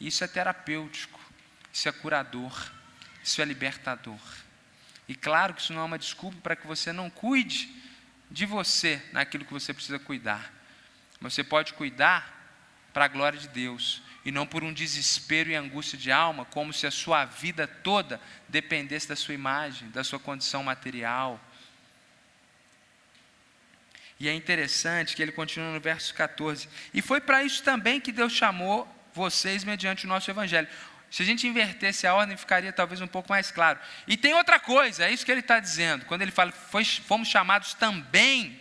Isso 0.00 0.22
é 0.22 0.28
terapêutico, 0.28 1.18
isso 1.72 1.88
é 1.88 1.92
curador, 1.92 2.70
isso 3.22 3.42
é 3.42 3.44
libertador. 3.44 4.20
E 5.08 5.14
claro 5.14 5.54
que 5.54 5.60
isso 5.60 5.72
não 5.72 5.82
é 5.82 5.84
uma 5.84 5.98
desculpa 5.98 6.36
para 6.42 6.56
que 6.56 6.66
você 6.66 6.92
não 6.92 7.08
cuide 7.08 7.74
de 8.30 8.44
você 8.44 9.02
naquilo 9.12 9.44
que 9.44 9.52
você 9.52 9.72
precisa 9.72 9.98
cuidar. 9.98 10.52
Você 11.20 11.42
pode 11.42 11.72
cuidar 11.72 12.36
para 12.92 13.06
a 13.06 13.08
glória 13.08 13.38
de 13.38 13.48
Deus 13.48 14.02
e 14.24 14.30
não 14.30 14.46
por 14.46 14.62
um 14.62 14.72
desespero 14.72 15.50
e 15.50 15.54
angústia 15.54 15.98
de 15.98 16.12
alma, 16.12 16.44
como 16.44 16.72
se 16.72 16.86
a 16.86 16.90
sua 16.90 17.24
vida 17.24 17.66
toda 17.66 18.20
dependesse 18.48 19.08
da 19.08 19.16
sua 19.16 19.34
imagem, 19.34 19.88
da 19.90 20.04
sua 20.04 20.18
condição 20.18 20.62
material. 20.62 21.40
E 24.20 24.28
é 24.28 24.34
interessante 24.34 25.14
que 25.14 25.22
ele 25.22 25.30
continua 25.30 25.72
no 25.72 25.80
verso 25.80 26.12
14. 26.14 26.68
E 26.92 27.00
foi 27.00 27.20
para 27.20 27.42
isso 27.44 27.62
também 27.62 28.00
que 28.00 28.10
Deus 28.10 28.32
chamou 28.32 28.86
vocês 29.12 29.64
mediante 29.64 30.06
o 30.06 30.08
nosso 30.08 30.30
evangelho. 30.30 30.68
Se 31.10 31.22
a 31.22 31.26
gente 31.26 31.46
invertesse 31.46 32.06
a 32.06 32.14
ordem, 32.14 32.36
ficaria 32.36 32.72
talvez 32.72 33.00
um 33.00 33.06
pouco 33.06 33.30
mais 33.30 33.50
claro. 33.50 33.78
E 34.06 34.16
tem 34.16 34.34
outra 34.34 34.58
coisa, 34.60 35.04
é 35.04 35.12
isso 35.12 35.24
que 35.24 35.30
ele 35.30 35.40
está 35.40 35.58
dizendo. 35.58 36.04
Quando 36.04 36.22
ele 36.22 36.30
fala, 36.30 36.52
fomos 36.52 37.28
chamados 37.28 37.74
também, 37.74 38.60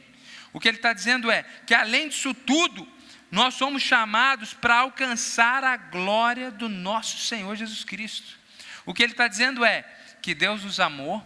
o 0.54 0.60
que 0.60 0.68
ele 0.68 0.78
está 0.78 0.94
dizendo 0.94 1.30
é 1.30 1.44
que 1.66 1.74
além 1.74 2.08
disso 2.08 2.34
tudo, 2.34 2.88
nós 3.30 3.56
somos 3.56 3.84
chamados 3.84 4.54
para 4.54 4.78
alcançar 4.78 5.64
a 5.64 5.76
glória 5.76 6.50
do 6.50 6.70
nosso 6.70 7.18
Senhor 7.18 7.56
Jesus 7.56 7.84
Cristo. 7.84 8.40
O 8.86 8.94
que 8.94 9.04
ele 9.04 9.12
está 9.12 9.28
dizendo 9.28 9.66
é 9.66 9.84
que 10.22 10.34
Deus 10.34 10.64
nos 10.64 10.80
amou, 10.80 11.24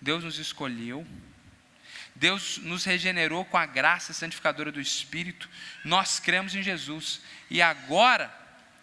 Deus 0.00 0.24
nos 0.24 0.38
escolheu, 0.38 1.06
Deus 2.20 2.58
nos 2.58 2.84
regenerou 2.84 3.46
com 3.46 3.56
a 3.56 3.64
graça 3.64 4.12
santificadora 4.12 4.70
do 4.70 4.78
Espírito, 4.78 5.48
nós 5.82 6.20
cremos 6.20 6.54
em 6.54 6.62
Jesus, 6.62 7.22
e 7.48 7.62
agora 7.62 8.30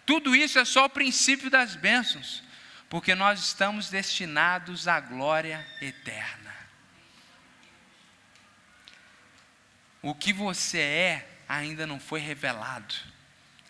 tudo 0.08 0.36
isso 0.36 0.58
é 0.58 0.65
só 0.65 0.86
o 0.86 0.89
princípio 0.89 1.47
das 1.47 1.76
bênçãos, 1.76 2.43
porque 2.89 3.13
nós 3.13 3.39
estamos 3.39 3.91
destinados 3.91 4.88
à 4.88 5.00
glória 5.00 5.63
eterna. 5.80 6.52
O 10.02 10.15
que 10.15 10.34
você 10.34 10.80
é 10.80 11.30
ainda 11.47 11.86
não 11.86 12.00
foi 12.00 12.19
revelado. 12.19 12.95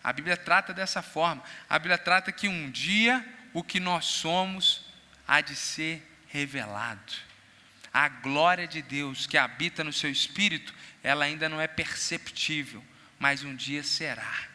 A 0.02 0.14
Bíblia 0.14 0.36
trata 0.38 0.72
dessa 0.72 1.02
forma. 1.02 1.44
A 1.68 1.78
Bíblia 1.78 1.98
trata 1.98 2.32
que 2.32 2.48
um 2.48 2.70
dia 2.70 3.22
o 3.52 3.62
que 3.62 3.78
nós 3.78 4.06
somos 4.06 4.86
há 5.26 5.42
de 5.42 5.54
ser 5.54 6.02
revelado. 6.28 7.27
A 7.92 8.08
glória 8.08 8.66
de 8.66 8.82
Deus 8.82 9.26
que 9.26 9.38
habita 9.38 9.82
no 9.82 9.92
seu 9.92 10.10
espírito, 10.10 10.74
ela 11.02 11.24
ainda 11.24 11.48
não 11.48 11.60
é 11.60 11.66
perceptível, 11.66 12.84
mas 13.18 13.42
um 13.42 13.54
dia 13.54 13.82
será. 13.82 14.48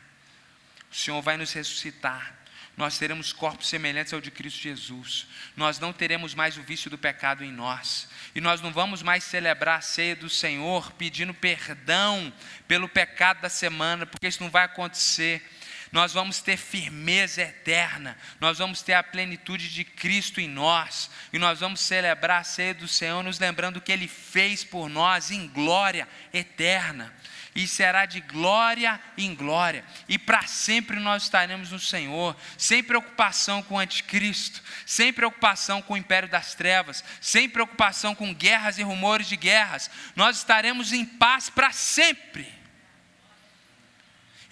O 0.91 0.95
Senhor 0.95 1.21
vai 1.21 1.37
nos 1.37 1.51
ressuscitar. 1.53 2.43
Nós 2.75 2.97
teremos 2.97 3.31
corpos 3.31 3.67
semelhantes 3.67 4.13
ao 4.13 4.21
de 4.21 4.31
Cristo 4.31 4.59
Jesus. 4.59 5.27
Nós 5.55 5.77
não 5.77 5.93
teremos 5.93 6.33
mais 6.33 6.57
o 6.57 6.63
vício 6.63 6.89
do 6.89 6.97
pecado 6.97 7.43
em 7.43 7.51
nós. 7.51 8.09
E 8.33 8.41
nós 8.41 8.61
não 8.61 8.71
vamos 8.71 9.03
mais 9.03 9.23
celebrar 9.23 9.77
a 9.77 9.81
ceia 9.81 10.15
do 10.15 10.27
Senhor 10.27 10.91
pedindo 10.93 11.33
perdão 11.35 12.33
pelo 12.67 12.89
pecado 12.89 13.41
da 13.41 13.49
semana, 13.49 14.07
porque 14.07 14.27
isso 14.27 14.41
não 14.41 14.49
vai 14.49 14.63
acontecer. 14.63 15.47
Nós 15.93 16.11
vamos 16.11 16.41
ter 16.41 16.57
firmeza 16.57 17.43
eterna, 17.43 18.17
nós 18.39 18.57
vamos 18.57 18.81
ter 18.81 18.93
a 18.93 19.03
plenitude 19.03 19.69
de 19.69 19.83
Cristo 19.83 20.41
em 20.41 20.49
nós, 20.49 21.07
e 21.31 21.37
nós 21.37 21.59
vamos 21.59 21.81
celebrar 21.81 22.41
a 22.41 22.43
ceia 22.43 22.73
do 22.73 22.87
Senhor, 22.87 23.21
nos 23.21 23.37
lembrando 23.37 23.79
que 23.79 23.91
Ele 23.91 24.07
fez 24.07 24.63
por 24.63 24.89
nós 24.89 25.29
em 25.29 25.47
glória 25.47 26.07
eterna. 26.33 27.13
E 27.55 27.67
será 27.67 28.07
de 28.07 28.21
glória 28.21 28.99
em 29.15 29.35
glória, 29.35 29.85
e 30.09 30.17
para 30.17 30.47
sempre 30.47 30.99
nós 30.99 31.21
estaremos 31.21 31.69
no 31.69 31.79
Senhor, 31.79 32.35
sem 32.57 32.81
preocupação 32.81 33.61
com 33.61 33.75
o 33.75 33.79
anticristo, 33.79 34.63
sem 34.87 35.13
preocupação 35.13 35.79
com 35.79 35.93
o 35.93 35.97
império 35.97 36.27
das 36.27 36.55
trevas, 36.55 37.03
sem 37.21 37.47
preocupação 37.47 38.15
com 38.15 38.33
guerras 38.33 38.79
e 38.79 38.81
rumores 38.81 39.27
de 39.27 39.37
guerras, 39.37 39.91
nós 40.15 40.37
estaremos 40.37 40.91
em 40.91 41.05
paz 41.05 41.51
para 41.51 41.71
sempre. 41.71 42.62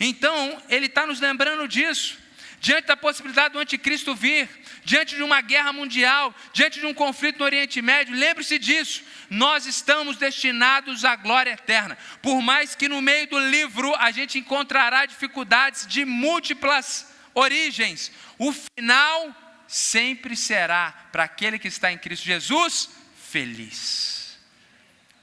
Então, 0.03 0.59
ele 0.67 0.87
está 0.87 1.05
nos 1.05 1.19
lembrando 1.19 1.67
disso, 1.67 2.17
diante 2.59 2.87
da 2.87 2.97
possibilidade 2.97 3.53
do 3.53 3.59
anticristo 3.59 4.15
vir, 4.15 4.49
diante 4.83 5.15
de 5.15 5.21
uma 5.21 5.41
guerra 5.41 5.71
mundial, 5.71 6.33
diante 6.51 6.79
de 6.79 6.87
um 6.87 6.93
conflito 6.93 7.37
no 7.37 7.45
Oriente 7.45 7.79
Médio, 7.83 8.15
lembre-se 8.15 8.57
disso, 8.57 9.03
nós 9.29 9.67
estamos 9.67 10.17
destinados 10.17 11.05
à 11.05 11.15
glória 11.15 11.51
eterna. 11.51 11.95
Por 12.19 12.41
mais 12.41 12.73
que 12.73 12.89
no 12.89 12.99
meio 12.99 13.27
do 13.27 13.37
livro 13.37 13.93
a 13.95 14.09
gente 14.09 14.39
encontrará 14.39 15.05
dificuldades 15.05 15.85
de 15.85 16.03
múltiplas 16.03 17.07
origens, 17.35 18.11
o 18.39 18.51
final 18.51 19.35
sempre 19.67 20.35
será 20.35 20.91
para 21.11 21.25
aquele 21.25 21.59
que 21.59 21.67
está 21.67 21.91
em 21.91 21.97
Cristo 21.99 22.25
Jesus 22.25 22.89
feliz. 23.29 24.39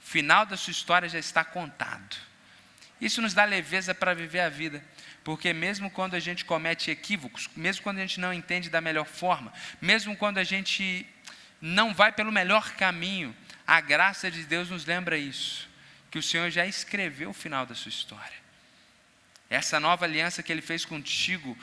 O 0.01 0.07
final 0.09 0.45
da 0.45 0.55
sua 0.55 0.71
história 0.71 1.09
já 1.09 1.19
está 1.19 1.43
contado. 1.43 2.28
Isso 2.99 3.21
nos 3.21 3.33
dá 3.33 3.45
leveza 3.45 3.95
para 3.95 4.13
viver 4.13 4.41
a 4.41 4.49
vida. 4.49 4.83
Porque 5.23 5.53
mesmo 5.53 5.89
quando 5.89 6.15
a 6.15 6.19
gente 6.19 6.45
comete 6.45 6.91
equívocos, 6.91 7.49
mesmo 7.55 7.83
quando 7.83 7.97
a 7.97 8.01
gente 8.01 8.19
não 8.19 8.33
entende 8.33 8.69
da 8.69 8.81
melhor 8.81 9.05
forma, 9.05 9.53
mesmo 9.81 10.15
quando 10.15 10.37
a 10.37 10.43
gente 10.43 11.05
não 11.61 11.93
vai 11.93 12.11
pelo 12.11 12.31
melhor 12.31 12.71
caminho, 12.73 13.35
a 13.65 13.79
graça 13.81 14.31
de 14.31 14.43
Deus 14.43 14.69
nos 14.69 14.85
lembra 14.85 15.17
isso, 15.17 15.69
que 16.09 16.17
o 16.17 16.23
Senhor 16.23 16.49
já 16.49 16.65
escreveu 16.65 17.29
o 17.29 17.33
final 17.33 17.65
da 17.65 17.75
sua 17.75 17.89
história. 17.89 18.37
Essa 19.49 19.79
nova 19.79 20.05
aliança 20.05 20.43
que 20.43 20.51
Ele 20.51 20.61
fez 20.61 20.85
contigo 20.85 21.57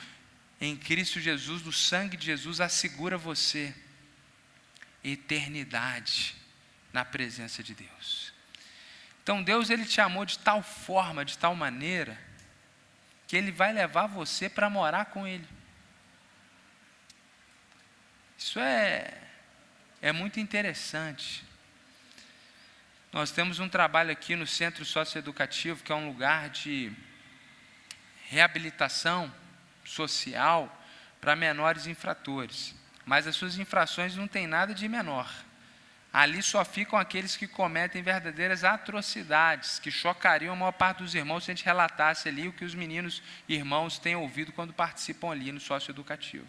em 0.59 0.75
Cristo 0.75 1.19
Jesus, 1.19 1.61
no 1.63 1.71
sangue 1.71 2.17
de 2.17 2.25
Jesus, 2.25 2.59
assegura 2.59 3.17
você 3.17 3.73
eternidade 5.03 6.35
na 6.91 7.05
presença 7.05 7.63
de 7.63 7.75
Deus. 7.75 8.26
Então 9.27 9.43
Deus 9.43 9.69
ele 9.69 9.83
te 9.83 9.99
amou 9.99 10.23
de 10.23 10.39
tal 10.39 10.63
forma, 10.63 11.25
de 11.25 11.37
tal 11.37 11.53
maneira, 11.53 12.17
que 13.27 13.35
ele 13.35 13.51
vai 13.51 13.73
levar 13.73 14.07
você 14.07 14.47
para 14.47 14.69
morar 14.69 15.07
com 15.07 15.27
ele. 15.27 15.45
Isso 18.37 18.57
é 18.57 19.21
é 20.01 20.13
muito 20.13 20.39
interessante. 20.39 21.43
Nós 23.11 23.29
temos 23.29 23.59
um 23.59 23.67
trabalho 23.67 24.11
aqui 24.11 24.33
no 24.33 24.47
Centro 24.47 24.85
Socioeducativo, 24.85 25.83
que 25.83 25.91
é 25.91 25.95
um 25.95 26.07
lugar 26.07 26.49
de 26.49 26.93
reabilitação 28.29 29.29
social 29.83 30.73
para 31.19 31.35
menores 31.35 31.85
infratores. 31.85 32.73
Mas 33.05 33.27
as 33.27 33.35
suas 33.35 33.57
infrações 33.57 34.15
não 34.15 34.25
têm 34.25 34.47
nada 34.47 34.73
de 34.73 34.87
menor. 34.87 35.29
Ali 36.11 36.41
só 36.41 36.63
ficam 36.63 36.97
aqueles 36.97 37.35
que 37.35 37.47
cometem 37.47 38.01
verdadeiras 38.01 38.63
atrocidades, 38.63 39.77
que 39.77 39.91
chocariam 39.91 40.53
a 40.53 40.55
maior 40.55 40.71
parte 40.71 40.99
dos 40.99 41.13
irmãos 41.13 41.43
se 41.43 41.51
a 41.51 41.53
gente 41.53 41.65
relatasse 41.65 42.27
ali 42.27 42.47
o 42.47 42.53
que 42.53 42.65
os 42.65 42.73
meninos 42.73 43.21
irmãos 43.47 43.99
têm 43.99 44.15
ouvido 44.15 44.51
quando 44.51 44.73
participam 44.73 45.31
ali 45.31 45.51
no 45.51 45.59
socioeducativo. 45.59 46.47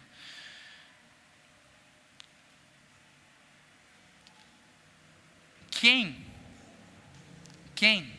Quem, 5.69 6.25
quem 7.75 8.13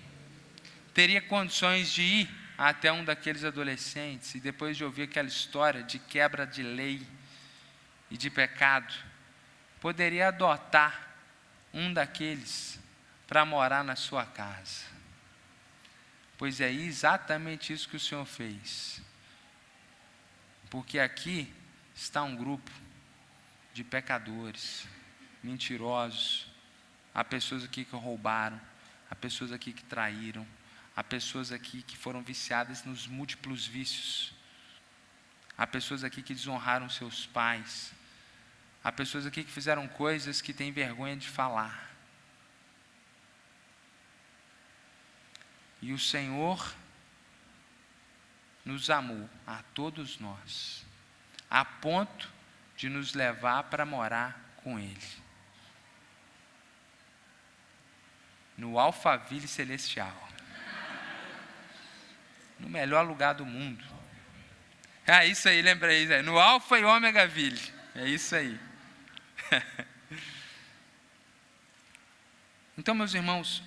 teria 0.94 1.20
condições 1.20 1.90
de 1.92 2.02
ir 2.02 2.30
até 2.56 2.92
um 2.92 3.04
daqueles 3.04 3.44
adolescentes 3.44 4.34
e 4.34 4.40
depois 4.40 4.76
de 4.76 4.84
ouvir 4.84 5.02
aquela 5.02 5.28
história 5.28 5.82
de 5.82 5.98
quebra 5.98 6.46
de 6.46 6.62
lei 6.62 7.06
e 8.10 8.16
de 8.16 8.30
pecado, 8.30 8.94
poderia 9.80 10.28
adotar 10.28 11.09
um 11.72 11.92
daqueles 11.92 12.78
para 13.26 13.44
morar 13.44 13.84
na 13.84 13.96
sua 13.96 14.24
casa? 14.26 14.84
Pois 16.36 16.60
é 16.60 16.70
exatamente 16.70 17.72
isso 17.72 17.88
que 17.88 17.96
o 17.96 18.00
Senhor 18.00 18.24
fez. 18.24 19.00
Porque 20.68 20.98
aqui 20.98 21.52
está 21.94 22.22
um 22.22 22.36
grupo 22.36 22.70
de 23.74 23.84
pecadores, 23.84 24.86
mentirosos, 25.42 26.50
Há 27.14 27.24
pessoas 27.24 27.64
aqui 27.64 27.84
que 27.84 27.96
roubaram, 27.96 28.60
há 29.10 29.14
pessoas 29.14 29.50
aqui 29.52 29.72
que 29.72 29.82
traíram, 29.82 30.46
há 30.94 31.02
pessoas 31.02 31.50
aqui 31.50 31.82
que 31.82 31.96
foram 31.96 32.22
viciadas 32.22 32.84
nos 32.84 33.06
múltiplos 33.06 33.66
vícios. 33.66 34.32
Há 35.58 35.66
pessoas 35.66 36.04
aqui 36.04 36.22
que 36.22 36.32
desonraram 36.32 36.88
seus 36.88 37.26
pais. 37.26 37.92
Há 38.82 38.90
pessoas 38.90 39.26
aqui 39.26 39.44
que 39.44 39.50
fizeram 39.50 39.86
coisas 39.86 40.40
que 40.40 40.52
têm 40.52 40.72
vergonha 40.72 41.16
de 41.16 41.28
falar. 41.28 41.90
E 45.82 45.92
o 45.92 45.98
Senhor 45.98 46.74
nos 48.64 48.90
amou 48.90 49.28
a 49.46 49.62
todos 49.74 50.18
nós, 50.18 50.84
a 51.50 51.64
ponto 51.64 52.30
de 52.76 52.88
nos 52.88 53.14
levar 53.14 53.64
para 53.64 53.84
morar 53.84 54.54
com 54.62 54.78
Ele. 54.78 55.20
no 58.60 58.78
Alphaville 58.78 59.48
Celestial. 59.48 60.28
No 62.58 62.68
melhor 62.68 63.06
lugar 63.06 63.32
do 63.32 63.46
mundo. 63.46 63.82
É 65.06 65.26
isso 65.26 65.48
aí, 65.48 65.62
lembra 65.62 65.88
aí, 65.88 66.22
no 66.22 66.38
Alfa 66.38 66.78
e 66.78 66.84
Ômega 66.84 67.26
Ville. 67.26 67.60
É 67.94 68.06
isso 68.06 68.36
aí. 68.36 68.60
então, 72.78 72.94
meus 72.94 73.14
irmãos, 73.14 73.62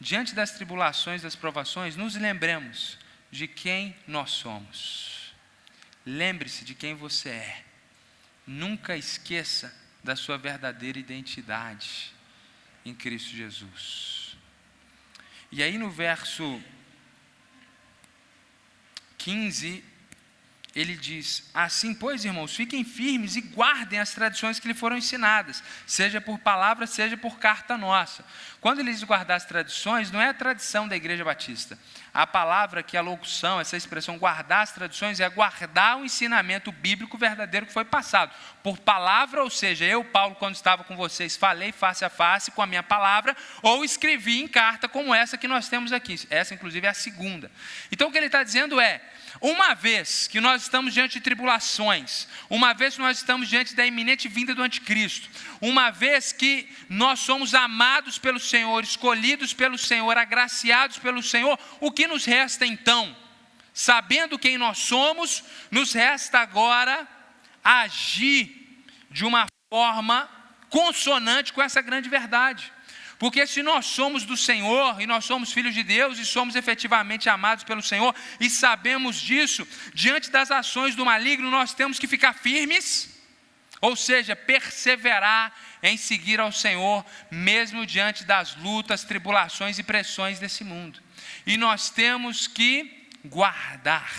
diante 0.00 0.34
das 0.34 0.52
tribulações, 0.52 1.22
das 1.22 1.36
provações, 1.36 1.96
nos 1.96 2.14
lembremos 2.16 2.98
de 3.30 3.46
quem 3.46 3.96
nós 4.06 4.30
somos. 4.30 5.34
Lembre-se 6.04 6.64
de 6.64 6.74
quem 6.74 6.94
você 6.94 7.28
é. 7.30 7.64
Nunca 8.46 8.96
esqueça 8.96 9.74
da 10.02 10.16
sua 10.16 10.38
verdadeira 10.38 10.98
identidade 10.98 12.12
em 12.84 12.94
Cristo 12.94 13.30
Jesus. 13.30 14.36
E 15.52 15.62
aí 15.62 15.76
no 15.76 15.90
verso 15.90 16.62
15, 19.18 19.84
ele 20.74 20.96
diz: 20.96 21.50
Assim, 21.52 21.92
pois, 21.92 22.24
irmãos, 22.24 22.54
fiquem 22.54 22.84
firmes 22.84 23.34
e 23.34 23.40
guardem 23.40 23.98
as 23.98 24.12
tradições 24.12 24.60
que 24.60 24.68
lhe 24.68 24.74
foram 24.74 24.96
ensinadas, 24.96 25.62
seja 25.86 26.20
por 26.20 26.38
palavra, 26.38 26.86
seja 26.86 27.16
por 27.16 27.38
carta 27.38 27.76
nossa. 27.76 28.24
Quando 28.60 28.80
ele 28.80 28.92
diz 28.92 29.02
guardar 29.02 29.36
as 29.36 29.44
tradições, 29.44 30.10
não 30.10 30.20
é 30.20 30.28
a 30.28 30.34
tradição 30.34 30.86
da 30.86 30.94
Igreja 30.94 31.24
Batista, 31.24 31.78
a 32.14 32.26
palavra 32.26 32.82
que 32.82 32.96
a 32.96 33.00
locução, 33.00 33.58
essa 33.58 33.76
expressão 33.76 34.18
guardar 34.18 34.62
as 34.62 34.70
tradições, 34.70 35.18
é 35.18 35.28
guardar 35.28 35.98
o 35.98 36.04
ensinamento 36.04 36.70
bíblico 36.70 37.18
verdadeiro 37.18 37.66
que 37.66 37.72
foi 37.72 37.84
passado. 37.84 38.32
Por 38.62 38.78
palavra, 38.78 39.42
ou 39.42 39.50
seja, 39.50 39.84
eu, 39.84 40.04
Paulo, 40.04 40.36
quando 40.36 40.54
estava 40.54 40.84
com 40.84 40.94
vocês, 40.94 41.36
falei 41.36 41.72
face 41.72 42.04
a 42.04 42.10
face 42.10 42.50
com 42.50 42.62
a 42.62 42.66
minha 42.66 42.82
palavra, 42.82 43.36
ou 43.62 43.84
escrevi 43.84 44.40
em 44.40 44.46
carta 44.46 44.88
como 44.88 45.14
essa 45.14 45.38
que 45.38 45.48
nós 45.48 45.68
temos 45.68 45.92
aqui. 45.92 46.20
Essa, 46.28 46.54
inclusive, 46.54 46.86
é 46.86 46.90
a 46.90 46.94
segunda. 46.94 47.50
Então, 47.90 48.08
o 48.08 48.12
que 48.12 48.18
ele 48.18 48.26
está 48.26 48.42
dizendo 48.42 48.78
é: 48.80 49.00
uma 49.40 49.74
vez 49.74 50.28
que 50.28 50.40
nós 50.40 50.62
estamos 50.62 50.92
diante 50.92 51.14
de 51.14 51.20
tribulações, 51.20 52.28
uma 52.48 52.74
vez 52.74 52.94
que 52.94 53.00
nós 53.00 53.16
estamos 53.16 53.48
diante 53.48 53.74
da 53.74 53.86
iminente 53.86 54.28
vinda 54.28 54.54
do 54.54 54.62
anticristo, 54.62 55.30
uma 55.60 55.90
vez 55.90 56.30
que 56.30 56.68
nós 56.88 57.20
somos 57.20 57.54
amados 57.54 58.18
pelo 58.18 58.38
Senhor, 58.38 58.84
escolhidos 58.84 59.54
pelo 59.54 59.78
Senhor, 59.78 60.16
agraciados 60.18 60.98
pelo 60.98 61.22
Senhor, 61.22 61.58
o 61.80 61.90
que 61.90 62.06
nos 62.06 62.24
resta 62.26 62.66
então? 62.66 63.16
Sabendo 63.72 64.38
quem 64.38 64.58
nós 64.58 64.78
somos, 64.78 65.42
nos 65.70 65.92
resta 65.92 66.40
agora 66.40 67.08
agir 67.64 68.84
de 69.10 69.24
uma 69.24 69.46
forma 69.70 70.28
consonante 70.68 71.52
com 71.52 71.62
essa 71.62 71.80
grande 71.80 72.08
verdade. 72.08 72.72
Porque 73.20 73.46
se 73.46 73.62
nós 73.62 73.84
somos 73.84 74.24
do 74.24 74.34
Senhor 74.34 74.98
e 74.98 75.06
nós 75.06 75.26
somos 75.26 75.52
filhos 75.52 75.74
de 75.74 75.82
Deus 75.82 76.18
e 76.18 76.24
somos 76.24 76.56
efetivamente 76.56 77.28
amados 77.28 77.62
pelo 77.64 77.82
Senhor 77.82 78.14
e 78.40 78.48
sabemos 78.48 79.20
disso, 79.20 79.68
diante 79.92 80.30
das 80.30 80.50
ações 80.50 80.94
do 80.94 81.04
maligno, 81.04 81.50
nós 81.50 81.74
temos 81.74 81.98
que 81.98 82.06
ficar 82.06 82.32
firmes, 82.32 83.10
ou 83.78 83.94
seja, 83.94 84.34
perseverar 84.34 85.52
em 85.82 85.98
seguir 85.98 86.40
ao 86.40 86.50
Senhor, 86.50 87.04
mesmo 87.30 87.84
diante 87.84 88.24
das 88.24 88.56
lutas, 88.56 89.04
tribulações 89.04 89.78
e 89.78 89.82
pressões 89.82 90.38
desse 90.38 90.64
mundo. 90.64 90.98
E 91.46 91.58
nós 91.58 91.90
temos 91.90 92.46
que 92.46 93.06
guardar 93.22 94.10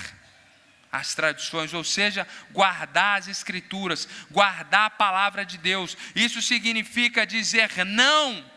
as 0.91 1.15
tradições, 1.15 1.73
ou 1.73 1.83
seja, 1.83 2.27
guardar 2.51 3.17
as 3.17 3.27
escrituras, 3.27 4.07
guardar 4.29 4.85
a 4.85 4.91
palavra 4.91 5.43
de 5.43 5.57
Deus. 5.57 5.97
Isso 6.15 6.39
significa 6.39 7.25
dizer 7.25 7.83
não 7.83 8.50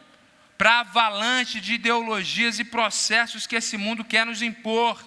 para 0.64 0.76
a 0.76 0.80
avalanche 0.80 1.60
de 1.60 1.74
ideologias 1.74 2.58
e 2.58 2.64
processos 2.64 3.46
que 3.46 3.54
esse 3.54 3.76
mundo 3.76 4.02
quer 4.02 4.24
nos 4.24 4.40
impor. 4.40 4.98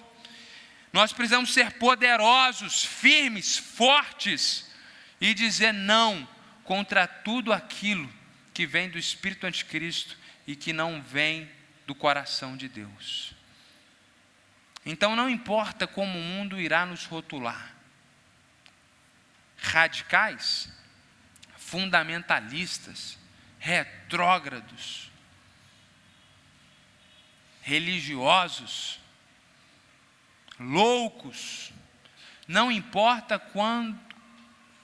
Nós 0.92 1.12
precisamos 1.12 1.52
ser 1.52 1.72
poderosos, 1.72 2.84
firmes, 2.84 3.58
fortes 3.58 4.70
e 5.20 5.34
dizer 5.34 5.72
não 5.72 6.28
contra 6.62 7.08
tudo 7.08 7.52
aquilo 7.52 8.08
que 8.54 8.68
vem 8.68 8.88
do 8.88 8.96
espírito 8.96 9.48
anticristo 9.48 10.16
e 10.46 10.54
que 10.54 10.72
não 10.72 11.02
vem 11.02 11.50
do 11.88 11.94
coração 11.94 12.56
de 12.56 12.68
Deus. 12.68 13.34
Então 14.86 15.16
não 15.16 15.28
importa 15.28 15.88
como 15.88 16.16
o 16.16 16.22
mundo 16.22 16.60
irá 16.60 16.86
nos 16.86 17.04
rotular. 17.04 17.74
Radicais, 19.56 20.72
fundamentalistas, 21.56 23.18
retrógrados, 23.58 25.07
religiosos, 27.68 28.98
loucos, 30.58 31.70
não 32.46 32.72
importa 32.72 33.38
quando, 33.38 34.00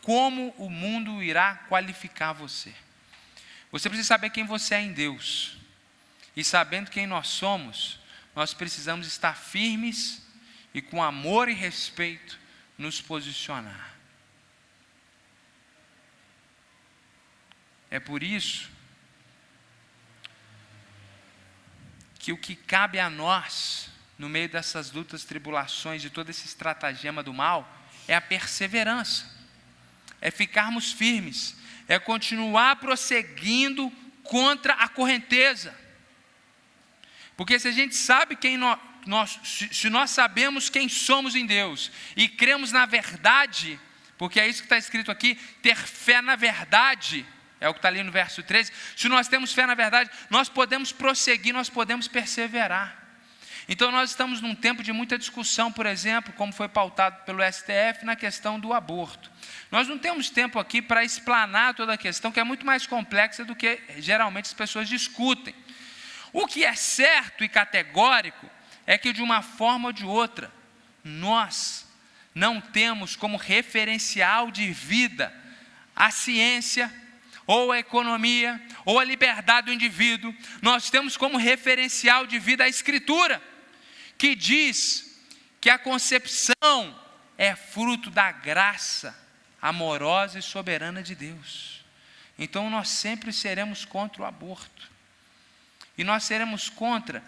como 0.03 0.51
o 0.59 0.69
mundo 0.69 1.23
irá 1.23 1.55
qualificar 1.67 2.35
você. 2.35 2.75
Você 3.73 3.89
precisa 3.89 4.09
saber 4.09 4.29
quem 4.29 4.45
você 4.45 4.75
é 4.75 4.83
em 4.83 4.93
Deus. 4.93 5.57
E 6.37 6.45
sabendo 6.45 6.91
quem 6.91 7.07
nós 7.07 7.29
somos, 7.29 7.99
nós 8.37 8.53
precisamos 8.53 9.07
estar 9.07 9.35
firmes 9.35 10.23
e 10.75 10.83
com 10.83 11.03
amor 11.03 11.49
e 11.49 11.55
respeito 11.55 12.39
nos 12.77 13.01
posicionar. 13.01 13.95
É 17.91 17.99
por 17.99 18.23
isso 18.23 18.74
que 22.25 22.33
o 22.33 22.39
que 22.39 22.57
cabe 22.57 22.99
a 22.99 23.11
nós, 23.11 23.91
no 24.17 24.31
meio 24.31 24.49
dessas 24.49 24.91
lutas, 24.91 25.25
tribulações, 25.25 26.01
de 26.01 26.09
todo 26.09 26.31
esse 26.31 26.47
estratagema 26.47 27.23
do 27.23 27.35
mal, 27.35 27.71
é 28.09 28.15
a 28.15 28.21
perseverança, 28.21 29.31
é 30.23 30.31
ficarmos 30.31 30.91
firmes, 30.91 31.55
é 31.87 31.99
continuar 31.99 32.77
prosseguindo 32.77 33.91
contra 34.23 34.73
a 34.73 34.89
correnteza. 34.89 35.79
Porque 37.37 37.59
se 37.59 37.69
a 37.69 37.73
gente 37.73 37.95
sabe 37.95 38.37
quem 38.37 38.57
nós, 38.57 38.81
nós 39.05 39.39
se 39.43 39.91
nós 39.91 40.09
sabemos 40.09 40.71
quem 40.71 40.89
somos 40.89 41.35
em 41.35 41.45
Deus 41.45 41.93
e 42.17 42.27
cremos 42.27 42.73
na 42.73 42.87
verdade, 42.87 43.79
porque 44.17 44.41
é 44.41 44.49
isso 44.49 44.63
que 44.63 44.67
está 44.67 44.79
escrito 44.79 45.11
aqui, 45.11 45.35
ter 45.61 45.77
fé 45.77 46.23
na 46.23 46.37
verdade, 46.37 47.27
é 47.65 47.69
o 47.69 47.73
que 47.73 47.79
está 47.79 47.89
ali 47.89 48.03
no 48.03 48.13
verso 48.13 48.43
13. 48.43 48.71
Se 48.95 49.09
nós 49.09 49.27
temos 49.27 49.55
fé 49.55 49.67
na 49.67 49.75
verdade, 49.75 50.11
nós 50.29 50.51
podemos 50.51 50.93
prosseguir, 50.93 51.55
nós 51.55 51.71
podemos 51.71 52.07
perseverar. 52.07 53.03
Então, 53.67 53.91
nós 53.91 54.11
estamos 54.11 54.43
num 54.43 54.55
tempo 54.55 54.83
de 54.83 54.93
muita 54.93 55.17
discussão, 55.17 55.73
por 55.73 55.87
exemplo, 55.87 56.35
como 56.35 56.53
foi 56.53 56.69
pautado 56.69 57.25
pelo 57.25 57.43
STF 57.43 58.05
na 58.05 58.15
questão 58.15 58.61
do 58.61 58.75
aborto. 58.75 59.31
Nós 59.71 59.89
não 59.89 59.99
temos 59.99 60.29
tempo 60.29 60.59
aqui 60.59 60.83
para 60.83 61.03
explanar 61.03 61.73
toda 61.73 61.95
a 61.95 61.97
questão, 61.97 62.31
que 62.31 62.39
é 62.39 62.45
muito 62.45 62.67
mais 62.67 62.87
complexa 62.87 63.43
do 63.43 63.57
que 63.57 63.81
geralmente 63.97 64.47
as 64.47 64.53
pessoas 64.53 64.87
discutem. 64.87 65.55
O 66.35 66.47
que 66.47 66.67
é 66.67 66.75
certo 66.75 67.43
e 67.43 67.49
categórico 67.49 68.51
é 68.87 68.99
que, 68.99 69.11
de 69.11 69.23
uma 69.23 69.41
forma 69.41 69.89
ou 69.89 69.93
de 69.93 70.05
outra, 70.05 70.53
nós 71.03 71.89
não 72.35 72.61
temos 72.61 73.17
como 73.17 73.39
referencial 73.39 74.51
de 74.51 74.71
vida 74.71 75.33
a 75.97 76.11
ciência, 76.11 76.93
ou 77.47 77.73
a 77.73 77.79
economia, 77.79 78.61
ou 78.85 78.99
a 78.99 79.05
liberdade 79.05 79.67
do 79.67 79.73
indivíduo, 79.73 80.35
nós 80.63 80.91
temos 80.91 81.17
como 81.17 81.37
referencial 81.37 82.27
de 82.27 82.39
vida 82.39 82.65
a 82.65 82.69
Escritura 82.69 83.43
que 84.17 84.35
diz 84.35 85.21
que 85.61 85.69
a 85.69 85.79
concepção 85.79 87.01
é 87.37 87.55
fruto 87.55 88.11
da 88.11 88.31
graça 88.31 89.19
amorosa 89.61 90.39
e 90.39 90.43
soberana 90.43 91.03
de 91.03 91.15
Deus. 91.15 91.85
Então 92.39 92.69
nós 92.69 92.89
sempre 92.89 93.33
seremos 93.33 93.85
contra 93.85 94.23
o 94.23 94.25
aborto. 94.25 94.91
E 95.97 96.05
nós 96.05 96.25
seremos 96.25 96.69
contra 96.69 97.23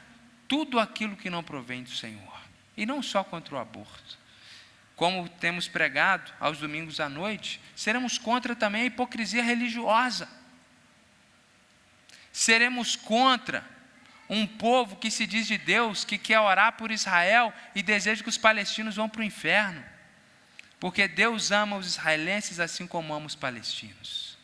tudo 0.49 0.79
aquilo 0.79 1.17
que 1.17 1.31
não 1.31 1.43
provém 1.43 1.83
do 1.83 1.91
Senhor. 1.91 2.41
E 2.77 2.85
não 2.85 3.03
só 3.03 3.25
contra 3.25 3.55
o 3.55 3.59
aborto. 3.59 4.16
Como 4.97 5.29
temos 5.29 5.69
pregado 5.69 6.33
aos 6.41 6.59
domingos 6.59 6.99
à 7.01 7.09
noite, 7.09 7.61
seremos 7.77 8.17
contra 8.17 8.57
também 8.57 8.83
a 8.83 8.87
hipocrisia 8.87 9.43
religiosa. 9.43 10.27
Seremos 12.33 12.97
contra 12.97 13.63
um 14.29 14.47
povo 14.47 14.97
que 14.97 15.11
se 15.11 15.27
diz 15.27 15.47
de 15.47 15.59
Deus, 15.59 16.05
que 16.05 16.17
quer 16.19 16.41
orar 16.41 16.73
por 16.73 16.91
Israel 16.91 17.53
e 17.75 17.83
deseja 17.83 18.23
que 18.23 18.29
os 18.29 18.39
palestinos 18.39 18.97
vão 18.97 19.09
para 19.09 19.21
o 19.21 19.25
inferno. 19.25 19.85
Porque 20.81 21.07
Deus 21.07 21.53
ama 21.53 21.77
os 21.77 21.87
israelenses 21.87 22.59
assim 22.59 22.87
como 22.87 23.15
ama 23.15 23.27
os 23.27 23.35
palestinos. 23.35 24.37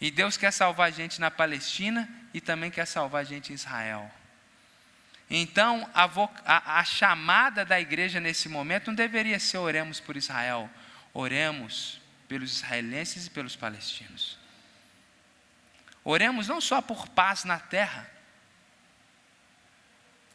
E 0.00 0.10
Deus 0.10 0.36
quer 0.36 0.52
salvar 0.52 0.88
a 0.88 0.90
gente 0.90 1.18
na 1.18 1.30
Palestina 1.30 2.08
e 2.34 2.40
também 2.40 2.70
quer 2.70 2.86
salvar 2.86 3.22
a 3.22 3.24
gente 3.24 3.52
em 3.52 3.54
Israel. 3.54 4.10
Então, 5.28 5.88
a, 5.94 6.04
a, 6.44 6.80
a 6.80 6.84
chamada 6.84 7.64
da 7.64 7.80
igreja 7.80 8.20
nesse 8.20 8.48
momento 8.48 8.88
não 8.88 8.94
deveria 8.94 9.38
ser 9.38 9.58
oremos 9.58 10.00
por 10.00 10.16
Israel, 10.16 10.70
oremos 11.12 12.00
pelos 12.28 12.56
israelenses 12.56 13.26
e 13.26 13.30
pelos 13.30 13.56
palestinos. 13.56 14.38
Oremos 16.04 16.48
não 16.48 16.60
só 16.60 16.82
por 16.82 17.08
paz 17.08 17.44
na 17.44 17.58
terra, 17.58 18.14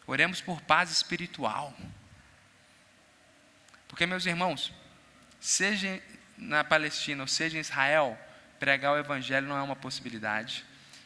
Oremos 0.09 0.41
por 0.41 0.59
paz 0.61 0.89
espiritual. 0.89 1.71
Porque, 3.87 4.07
meus 4.07 4.25
irmãos, 4.25 4.73
seja 5.39 6.01
na 6.35 6.63
Palestina 6.63 7.21
ou 7.21 7.27
seja 7.27 7.57
em 7.57 7.61
Israel, 7.61 8.17
pregar 8.59 8.93
o 8.93 8.97
Evangelho 8.97 9.47
não 9.47 9.55
é 9.55 9.61
uma 9.61 9.75
possibilidade. 9.75 10.65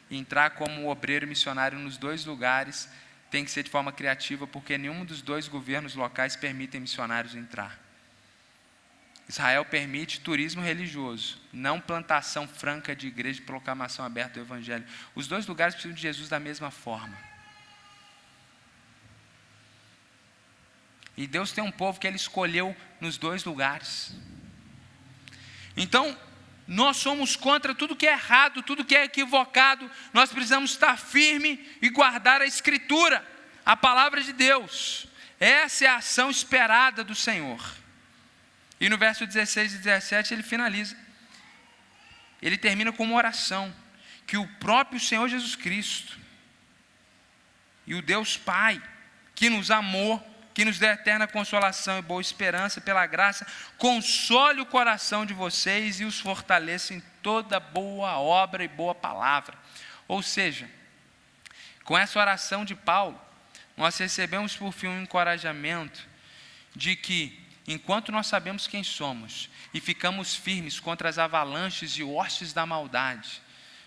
entrar 0.10 0.52
como 0.52 0.90
obreiro 0.90 1.28
missionário 1.28 1.78
nos 1.78 1.98
dois 1.98 2.24
lugares 2.24 2.88
tem 3.34 3.44
que 3.44 3.50
ser 3.50 3.64
de 3.64 3.72
forma 3.72 3.92
criativa, 3.92 4.46
porque 4.46 4.78
nenhum 4.78 5.04
dos 5.04 5.20
dois 5.20 5.48
governos 5.48 5.96
locais 5.96 6.36
permitem 6.36 6.80
missionários 6.80 7.34
entrar. 7.34 7.80
Israel 9.28 9.66
permite 9.66 10.20
turismo 10.20 10.62
religioso, 10.62 11.42
não 11.52 11.82
plantação 11.82 12.48
franca 12.48 12.96
de 12.96 13.08
igreja 13.08 13.40
de 13.40 13.46
proclamação 13.48 14.06
aberta 14.06 14.36
do 14.36 14.42
Evangelho. 14.42 14.86
Os 15.16 15.28
dois 15.28 15.48
lugares 15.48 15.74
precisam 15.74 15.96
de 15.96 16.02
Jesus 16.04 16.30
da 16.30 16.40
mesma 16.40 16.70
forma. 16.70 17.18
E 21.18 21.26
Deus 21.26 21.52
tem 21.52 21.64
um 21.64 21.72
povo 21.72 22.00
que 22.00 22.06
Ele 22.06 22.18
escolheu 22.18 22.78
nos 23.02 23.18
dois 23.18 23.44
lugares. 23.46 24.16
Então, 25.76 26.16
nós 26.68 26.98
somos 26.98 27.36
contra 27.36 27.76
tudo 27.76 27.96
que 27.96 28.08
é 28.08 28.14
errado, 28.14 28.64
tudo 28.64 28.86
que 28.86 28.96
é 28.96 29.04
equivocado. 29.04 29.90
Nós 30.14 30.32
precisamos 30.32 30.72
estar 30.72 30.98
firme 30.98 31.60
e 31.82 31.90
guardar 31.90 32.42
a 32.42 32.46
Escritura, 32.46 33.26
a 33.66 33.76
palavra 33.76 34.22
de 34.22 34.32
Deus. 34.32 35.06
Essa 35.40 35.86
é 35.86 35.88
a 35.88 35.98
ação 35.98 36.30
esperada 36.30 37.04
do 37.04 37.14
Senhor. 37.14 37.62
E 38.80 38.88
no 38.88 38.98
verso 38.98 39.26
16 39.26 39.76
e 39.76 39.78
17 39.80 40.34
ele 40.34 40.44
finaliza. 40.44 40.98
Ele 42.42 42.58
termina 42.58 42.92
com 42.92 43.04
uma 43.04 43.16
oração 43.16 43.74
que 44.26 44.38
o 44.38 44.48
próprio 44.58 45.00
Senhor 45.00 45.28
Jesus 45.28 45.56
Cristo 45.56 46.18
e 47.86 47.94
o 47.94 48.02
Deus 48.02 48.38
Pai, 48.38 48.82
que 49.36 49.50
nos 49.50 49.70
amou, 49.70 50.22
que 50.54 50.64
nos 50.64 50.78
dê 50.78 50.88
eterna 50.88 51.28
consolação 51.28 51.98
e 51.98 52.02
boa 52.02 52.22
esperança 52.22 52.80
pela 52.80 53.06
graça, 53.08 53.46
console 53.78 54.62
o 54.62 54.66
coração 54.66 55.26
de 55.26 55.34
vocês 55.34 56.00
e 56.00 56.06
os 56.06 56.20
fortaleça 56.20 56.94
em 56.94 57.00
toda 57.22 57.60
boa 57.60 58.20
obra 58.20 58.64
e 58.64 58.68
boa 58.68 58.94
palavra. 58.94 59.58
Ou 60.08 60.22
seja, 60.22 60.70
com 61.84 61.98
essa 61.98 62.20
oração 62.20 62.64
de 62.64 62.76
Paulo, 62.76 63.20
nós 63.76 63.98
recebemos 63.98 64.56
por 64.56 64.72
fim 64.72 64.88
um 64.88 65.02
encorajamento 65.02 66.08
de 66.76 66.96
que, 66.96 67.42
enquanto 67.68 68.12
nós 68.12 68.28
sabemos 68.28 68.68
quem 68.68 68.84
somos 68.84 69.50
e 69.74 69.80
ficamos 69.80 70.36
firmes 70.36 70.80
contra 70.80 71.10
as 71.10 71.18
avalanches 71.18 71.98
e 71.98 72.04
hostes 72.04 72.54
da 72.54 72.66
maldade, 72.66 73.42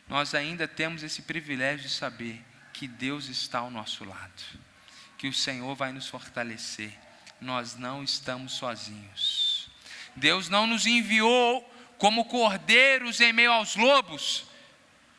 nós 0.08 0.34
ainda 0.34 0.66
temos 0.66 1.02
esse 1.04 1.22
privilégio 1.22 1.86
de 1.86 1.92
saber 1.92 2.44
que 2.72 2.88
Deus 2.88 3.28
está 3.28 3.60
ao 3.60 3.70
nosso 3.70 4.04
lado 4.04 4.65
que 5.26 5.30
o 5.30 5.32
Senhor 5.32 5.74
vai 5.74 5.92
nos 5.92 6.06
fortalecer. 6.06 6.96
Nós 7.40 7.74
não 7.74 8.04
estamos 8.04 8.52
sozinhos. 8.52 9.68
Deus 10.14 10.48
não 10.48 10.68
nos 10.68 10.86
enviou 10.86 11.62
como 11.98 12.26
cordeiros 12.26 13.20
em 13.20 13.32
meio 13.32 13.50
aos 13.50 13.74
lobos 13.74 14.44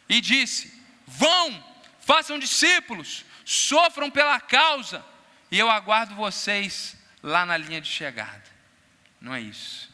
e 0.08 0.22
disse: 0.22 0.82
Vão, 1.06 1.62
façam 2.00 2.40
discípulos, 2.40 3.26
sofram 3.44 4.10
pela 4.10 4.40
causa, 4.40 5.06
e 5.52 5.60
eu 5.60 5.70
aguardo 5.70 6.16
vocês 6.16 6.96
lá 7.22 7.46
na 7.46 7.58
linha 7.58 7.82
de 7.82 7.90
chegada. 7.90 8.46
Não 9.20 9.36
é 9.36 9.42
isso. 9.42 9.94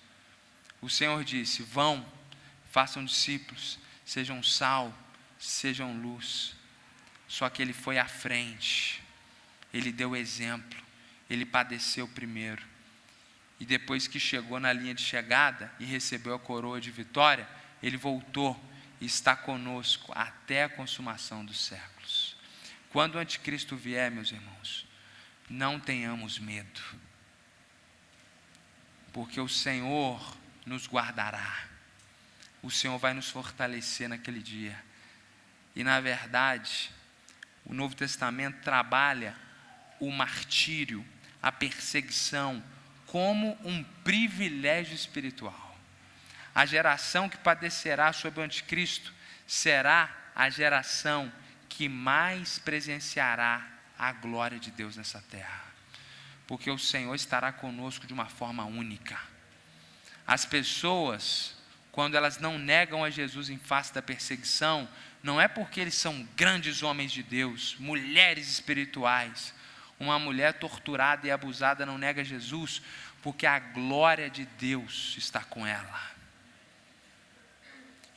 O 0.80 0.92
Senhor 0.92 1.24
disse: 1.24 1.64
Vão, 1.64 2.06
façam 2.70 3.04
discípulos, 3.04 3.80
sejam 4.06 4.44
sal, 4.44 4.94
sejam 5.40 6.00
luz. 6.00 6.56
Só 7.28 7.50
que 7.50 7.64
Ele 7.64 7.74
foi 7.74 7.98
à 7.98 8.06
frente 8.06 9.03
ele 9.74 9.92
deu 9.92 10.16
exemplo, 10.16 10.80
ele 11.30 11.46
padeceu 11.46 12.08
primeiro. 12.08 12.62
E 13.60 13.66
depois 13.66 14.08
que 14.08 14.20
chegou 14.20 14.60
na 14.60 14.72
linha 14.72 14.94
de 14.94 15.02
chegada 15.02 15.74
e 15.80 15.86
recebeu 15.86 16.36
a 16.36 16.40
coroa 16.40 16.80
de 16.80 16.92
vitória, 16.92 17.48
ele 17.82 17.98
voltou 17.98 18.62
e 19.02 19.06
está 19.06 19.36
conosco 19.36 20.12
até 20.16 20.64
a 20.64 20.70
consumação 20.70 21.44
dos 21.44 21.60
séculos. 21.66 22.38
Quando 22.90 23.16
o 23.16 23.20
anticristo 23.20 23.76
vier, 23.76 24.12
meus 24.12 24.32
irmãos, 24.32 24.88
não 25.50 25.80
tenhamos 25.80 26.38
medo, 26.38 26.82
porque 29.12 29.40
o 29.42 29.50
Senhor 29.50 30.38
nos 30.66 30.88
guardará, 30.88 31.66
o 32.62 32.72
Senhor 32.72 32.98
vai 32.98 33.14
nos 33.14 33.30
fortalecer 33.30 34.08
naquele 34.08 34.42
dia. 34.42 34.82
E 35.76 35.84
na 35.84 36.00
verdade, 36.00 36.92
o 37.66 37.74
Novo 37.74 37.96
Testamento 37.96 38.62
trabalha 38.62 39.36
o 40.08 40.12
martírio, 40.12 41.06
a 41.42 41.52
perseguição, 41.52 42.64
como 43.06 43.58
um 43.64 43.84
privilégio 44.04 44.96
espiritual. 44.96 45.78
A 46.54 46.66
geração 46.66 47.30
que 47.30 47.38
padecerá 47.38 48.12
sob 48.14 48.40
o 48.40 48.44
anticristo 48.44 49.14
será 49.48 50.10
a 50.36 50.50
geração 50.50 51.32
que 51.70 51.90
mais 51.90 52.60
presenciará 52.60 53.68
a 53.98 54.12
glória 54.12 54.60
de 54.60 54.72
Deus 54.72 54.98
nessa 54.98 55.22
terra. 55.30 55.64
Porque 56.48 56.70
o 56.70 56.78
Senhor 56.78 57.14
estará 57.16 57.52
conosco 57.52 58.06
de 58.06 58.14
uma 58.14 58.26
forma 58.26 58.66
única. 58.66 59.20
As 60.26 60.46
pessoas, 60.46 61.56
quando 61.92 62.16
elas 62.16 62.38
não 62.38 62.58
negam 62.58 63.04
a 63.04 63.10
Jesus 63.10 63.50
em 63.50 63.58
face 63.58 63.94
da 63.94 64.02
perseguição, 64.02 64.88
não 65.22 65.40
é 65.40 65.48
porque 65.48 65.80
eles 65.80 65.96
são 65.96 66.28
grandes 66.36 66.84
homens 66.84 67.12
de 67.12 67.24
Deus, 67.24 67.76
mulheres 67.80 68.50
espirituais, 68.50 69.54
uma 70.04 70.20
mulher 70.20 70.54
torturada 70.54 71.26
e 71.26 71.32
abusada 71.32 71.86
não 71.86 71.98
nega 71.98 72.24
Jesus, 72.24 72.82
porque 73.22 73.46
a 73.46 73.60
glória 73.60 74.30
de 74.30 74.46
Deus 74.46 75.16
está 75.18 75.44
com 75.44 75.66
ela. 75.66 76.02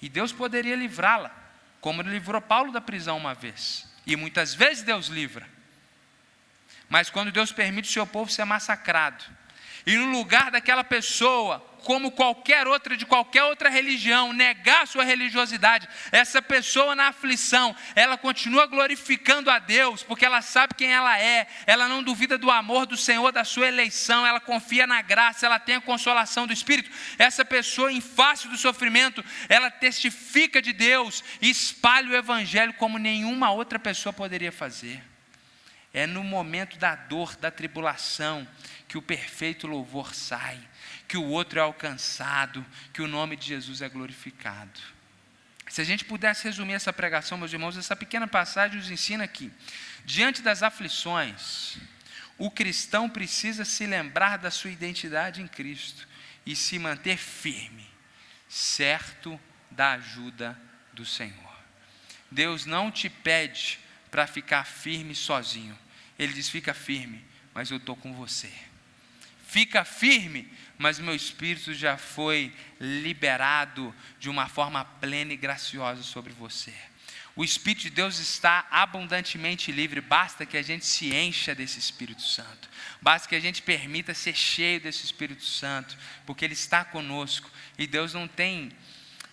E 0.00 0.08
Deus 0.08 0.32
poderia 0.32 0.76
livrá-la, 0.76 1.30
como 1.80 2.02
ele 2.02 2.10
livrou 2.10 2.40
Paulo 2.40 2.72
da 2.72 2.80
prisão 2.80 3.16
uma 3.16 3.34
vez. 3.34 3.88
E 4.06 4.16
muitas 4.16 4.54
vezes 4.54 4.82
Deus 4.82 5.06
livra. 5.06 5.48
Mas 6.88 7.10
quando 7.10 7.32
Deus 7.32 7.50
permite 7.50 7.88
o 7.88 7.92
seu 7.92 8.06
povo 8.06 8.30
ser 8.30 8.44
massacrado, 8.44 9.24
e 9.86 9.96
no 9.96 10.06
lugar 10.06 10.50
daquela 10.50 10.82
pessoa, 10.82 11.64
como 11.84 12.10
qualquer 12.10 12.66
outra 12.66 12.96
de 12.96 13.06
qualquer 13.06 13.44
outra 13.44 13.70
religião, 13.70 14.32
negar 14.32 14.88
sua 14.88 15.04
religiosidade, 15.04 15.88
essa 16.10 16.42
pessoa 16.42 16.96
na 16.96 17.06
aflição, 17.06 17.74
ela 17.94 18.18
continua 18.18 18.66
glorificando 18.66 19.48
a 19.48 19.60
Deus, 19.60 20.02
porque 20.02 20.26
ela 20.26 20.42
sabe 20.42 20.74
quem 20.74 20.92
ela 20.92 21.16
é, 21.20 21.46
ela 21.64 21.86
não 21.86 22.02
duvida 22.02 22.36
do 22.36 22.50
amor 22.50 22.86
do 22.86 22.96
Senhor, 22.96 23.30
da 23.30 23.44
sua 23.44 23.68
eleição, 23.68 24.26
ela 24.26 24.40
confia 24.40 24.84
na 24.84 25.00
graça, 25.00 25.46
ela 25.46 25.60
tem 25.60 25.76
a 25.76 25.80
consolação 25.80 26.44
do 26.48 26.52
Espírito. 26.52 26.90
Essa 27.16 27.44
pessoa, 27.44 27.92
em 27.92 28.00
face 28.00 28.48
do 28.48 28.58
sofrimento, 28.58 29.24
ela 29.48 29.70
testifica 29.70 30.60
de 30.60 30.72
Deus 30.72 31.22
e 31.40 31.48
espalha 31.48 32.10
o 32.10 32.16
Evangelho 32.16 32.74
como 32.74 32.98
nenhuma 32.98 33.52
outra 33.52 33.78
pessoa 33.78 34.12
poderia 34.12 34.50
fazer. 34.50 35.00
É 35.94 36.06
no 36.06 36.24
momento 36.24 36.76
da 36.76 36.94
dor, 36.94 37.36
da 37.36 37.50
tribulação, 37.50 38.46
que 38.88 38.98
o 38.98 39.02
perfeito 39.02 39.66
louvor 39.66 40.14
sai, 40.14 40.58
que 41.08 41.16
o 41.16 41.24
outro 41.24 41.58
é 41.58 41.62
alcançado, 41.62 42.64
que 42.92 43.02
o 43.02 43.08
nome 43.08 43.36
de 43.36 43.46
Jesus 43.46 43.82
é 43.82 43.88
glorificado. 43.88 44.80
Se 45.68 45.80
a 45.80 45.84
gente 45.84 46.04
pudesse 46.04 46.44
resumir 46.44 46.74
essa 46.74 46.92
pregação, 46.92 47.36
meus 47.36 47.52
irmãos, 47.52 47.76
essa 47.76 47.96
pequena 47.96 48.28
passagem 48.28 48.76
nos 48.76 48.90
ensina 48.90 49.26
que, 49.26 49.52
diante 50.04 50.40
das 50.40 50.62
aflições, 50.62 51.76
o 52.38 52.50
cristão 52.50 53.08
precisa 53.08 53.64
se 53.64 53.86
lembrar 53.86 54.36
da 54.36 54.50
sua 54.50 54.70
identidade 54.70 55.42
em 55.42 55.48
Cristo 55.48 56.06
e 56.44 56.54
se 56.54 56.78
manter 56.78 57.16
firme, 57.16 57.88
certo 58.48 59.40
da 59.70 59.92
ajuda 59.92 60.56
do 60.92 61.04
Senhor. 61.04 61.56
Deus 62.30 62.64
não 62.64 62.90
te 62.90 63.08
pede 63.08 63.78
para 64.10 64.26
ficar 64.26 64.64
firme 64.64 65.14
sozinho. 65.14 65.76
Ele 66.18 66.32
diz: 66.32 66.48
fica 66.48 66.72
firme, 66.72 67.24
mas 67.52 67.70
eu 67.70 67.78
estou 67.78 67.96
com 67.96 68.14
você. 68.14 68.52
Fica 69.56 69.86
firme, 69.86 70.52
mas 70.76 70.98
meu 70.98 71.14
espírito 71.14 71.72
já 71.72 71.96
foi 71.96 72.52
liberado 72.78 73.94
de 74.20 74.28
uma 74.28 74.50
forma 74.50 74.84
plena 74.84 75.32
e 75.32 75.36
graciosa 75.38 76.02
sobre 76.02 76.30
você. 76.34 76.74
O 77.34 77.42
Espírito 77.42 77.84
de 77.84 77.88
Deus 77.88 78.18
está 78.18 78.66
abundantemente 78.70 79.72
livre, 79.72 80.02
basta 80.02 80.44
que 80.44 80.58
a 80.58 80.62
gente 80.62 80.84
se 80.84 81.14
encha 81.14 81.54
desse 81.54 81.78
Espírito 81.78 82.20
Santo, 82.20 82.68
basta 83.00 83.26
que 83.26 83.34
a 83.34 83.40
gente 83.40 83.62
permita 83.62 84.12
ser 84.12 84.36
cheio 84.36 84.78
desse 84.78 85.06
Espírito 85.06 85.42
Santo, 85.42 85.96
porque 86.26 86.44
Ele 86.44 86.52
está 86.52 86.84
conosco 86.84 87.50
e 87.78 87.86
Deus 87.86 88.12
não 88.12 88.28
tem 88.28 88.70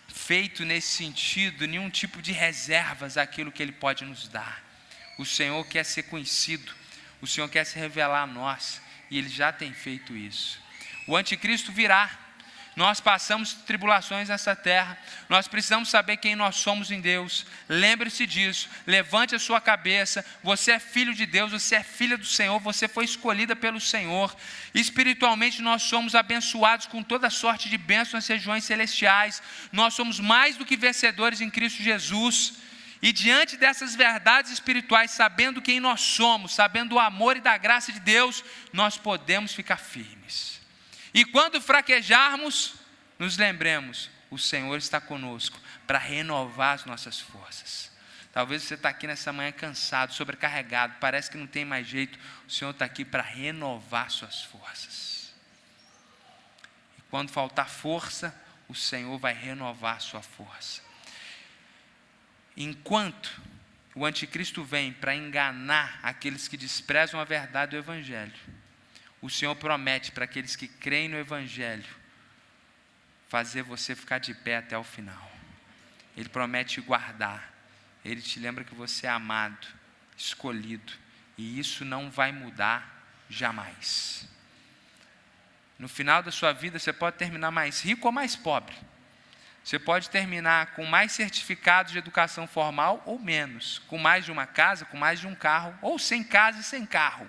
feito 0.08 0.64
nesse 0.64 0.88
sentido 0.88 1.66
nenhum 1.66 1.90
tipo 1.90 2.22
de 2.22 2.32
reservas 2.32 3.18
àquilo 3.18 3.52
que 3.52 3.62
Ele 3.62 3.72
pode 3.72 4.06
nos 4.06 4.26
dar. 4.26 4.64
O 5.18 5.26
Senhor 5.26 5.62
quer 5.66 5.84
ser 5.84 6.04
conhecido, 6.04 6.72
o 7.20 7.26
Senhor 7.26 7.50
quer 7.50 7.64
se 7.64 7.78
revelar 7.78 8.22
a 8.22 8.26
nós, 8.26 8.80
e 9.14 9.18
Ele 9.18 9.28
já 9.28 9.52
tem 9.52 9.72
feito 9.72 10.16
isso. 10.16 10.58
O 11.06 11.16
anticristo 11.16 11.70
virá. 11.70 12.10
Nós 12.74 12.98
passamos 12.98 13.52
tribulações 13.52 14.28
nessa 14.28 14.56
terra, 14.56 14.98
nós 15.28 15.46
precisamos 15.46 15.88
saber 15.88 16.16
quem 16.16 16.34
nós 16.34 16.56
somos 16.56 16.90
em 16.90 17.00
Deus. 17.00 17.46
Lembre-se 17.68 18.26
disso, 18.26 18.68
levante 18.84 19.32
a 19.32 19.38
sua 19.38 19.60
cabeça. 19.60 20.26
Você 20.42 20.72
é 20.72 20.80
filho 20.80 21.14
de 21.14 21.24
Deus, 21.24 21.52
você 21.52 21.76
é 21.76 21.84
filha 21.84 22.18
do 22.18 22.26
Senhor, 22.26 22.58
você 22.58 22.88
foi 22.88 23.04
escolhida 23.04 23.54
pelo 23.54 23.80
Senhor. 23.80 24.34
Espiritualmente, 24.74 25.62
nós 25.62 25.84
somos 25.84 26.16
abençoados 26.16 26.86
com 26.86 27.00
toda 27.00 27.30
sorte 27.30 27.68
de 27.68 27.78
bênçãos 27.78 28.14
nas 28.14 28.26
regiões 28.26 28.64
celestiais. 28.64 29.40
Nós 29.70 29.94
somos 29.94 30.18
mais 30.18 30.56
do 30.56 30.64
que 30.64 30.76
vencedores 30.76 31.40
em 31.40 31.50
Cristo 31.50 31.80
Jesus. 31.80 32.54
E 33.04 33.12
diante 33.12 33.58
dessas 33.58 33.94
verdades 33.94 34.50
espirituais, 34.50 35.10
sabendo 35.10 35.60
quem 35.60 35.78
nós 35.78 36.00
somos, 36.00 36.54
sabendo 36.54 36.94
o 36.94 36.98
amor 36.98 37.36
e 37.36 37.40
da 37.40 37.54
graça 37.58 37.92
de 37.92 38.00
Deus, 38.00 38.42
nós 38.72 38.96
podemos 38.96 39.52
ficar 39.52 39.76
firmes. 39.76 40.58
E 41.12 41.22
quando 41.22 41.60
fraquejarmos, 41.60 42.76
nos 43.18 43.36
lembremos: 43.36 44.08
o 44.30 44.38
Senhor 44.38 44.74
está 44.78 45.02
conosco 45.02 45.60
para 45.86 45.98
renovar 45.98 46.76
as 46.76 46.86
nossas 46.86 47.20
forças. 47.20 47.92
Talvez 48.32 48.62
você 48.62 48.72
está 48.72 48.88
aqui 48.88 49.06
nessa 49.06 49.30
manhã 49.34 49.52
cansado, 49.52 50.14
sobrecarregado, 50.14 50.94
parece 50.98 51.30
que 51.30 51.36
não 51.36 51.46
tem 51.46 51.62
mais 51.62 51.86
jeito. 51.86 52.18
O 52.48 52.50
Senhor 52.50 52.70
está 52.70 52.86
aqui 52.86 53.04
para 53.04 53.22
renovar 53.22 54.10
suas 54.10 54.44
forças. 54.44 55.34
E 56.96 57.02
quando 57.10 57.30
faltar 57.30 57.68
força, 57.68 58.34
o 58.66 58.74
Senhor 58.74 59.18
vai 59.18 59.34
renovar 59.34 60.00
sua 60.00 60.22
força. 60.22 60.83
Enquanto 62.56 63.40
o 63.94 64.04
anticristo 64.04 64.62
vem 64.62 64.92
para 64.92 65.14
enganar 65.14 65.98
aqueles 66.02 66.48
que 66.48 66.56
desprezam 66.56 67.20
a 67.20 67.24
verdade 67.24 67.70
do 67.70 67.76
Evangelho, 67.76 68.34
o 69.20 69.30
Senhor 69.30 69.54
promete 69.56 70.12
para 70.12 70.24
aqueles 70.24 70.54
que 70.54 70.68
creem 70.68 71.08
no 71.08 71.16
Evangelho 71.16 72.04
fazer 73.28 73.62
você 73.62 73.94
ficar 73.96 74.18
de 74.18 74.34
pé 74.34 74.58
até 74.58 74.76
o 74.76 74.84
final. 74.84 75.32
Ele 76.16 76.28
promete 76.28 76.80
guardar. 76.80 77.52
Ele 78.04 78.20
te 78.20 78.38
lembra 78.38 78.64
que 78.64 78.74
você 78.74 79.06
é 79.06 79.10
amado, 79.10 79.66
escolhido, 80.16 80.92
e 81.38 81.58
isso 81.58 81.84
não 81.84 82.10
vai 82.10 82.30
mudar 82.30 83.02
jamais. 83.28 84.28
No 85.78 85.88
final 85.88 86.22
da 86.22 86.30
sua 86.30 86.52
vida, 86.52 86.78
você 86.78 86.92
pode 86.92 87.16
terminar 87.16 87.50
mais 87.50 87.80
rico 87.80 88.06
ou 88.06 88.12
mais 88.12 88.36
pobre. 88.36 88.76
Você 89.64 89.78
pode 89.78 90.10
terminar 90.10 90.72
com 90.72 90.84
mais 90.84 91.12
certificados 91.12 91.90
de 91.90 91.96
educação 91.96 92.46
formal 92.46 93.02
ou 93.06 93.18
menos, 93.18 93.78
com 93.88 93.96
mais 93.96 94.26
de 94.26 94.30
uma 94.30 94.46
casa, 94.46 94.84
com 94.84 94.98
mais 94.98 95.18
de 95.18 95.26
um 95.26 95.34
carro, 95.34 95.74
ou 95.80 95.98
sem 95.98 96.22
casa 96.22 96.60
e 96.60 96.62
sem 96.62 96.84
carro. 96.84 97.28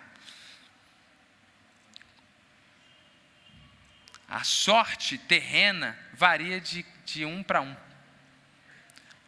A 4.28 4.44
sorte 4.44 5.18
terrena 5.18 5.98
varia 6.14 6.60
de, 6.60 6.86
de 7.06 7.24
um 7.24 7.42
para 7.42 7.62
um. 7.62 7.76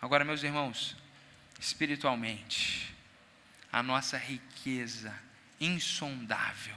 Agora, 0.02 0.26
meus 0.26 0.44
irmãos, 0.44 0.98
espiritualmente, 1.58 2.94
a 3.72 3.82
nossa 3.82 4.18
riqueza 4.18 5.18
insondável, 5.62 6.76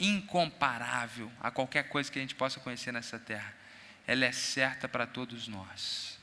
incomparável 0.00 1.30
a 1.40 1.52
qualquer 1.52 1.84
coisa 1.84 2.10
que 2.10 2.18
a 2.18 2.22
gente 2.22 2.34
possa 2.34 2.58
conhecer 2.58 2.90
nessa 2.90 3.20
terra 3.20 3.63
ela 4.06 4.24
é 4.24 4.32
certa 4.32 4.88
para 4.88 5.06
todos 5.06 5.48
nós. 5.48 6.18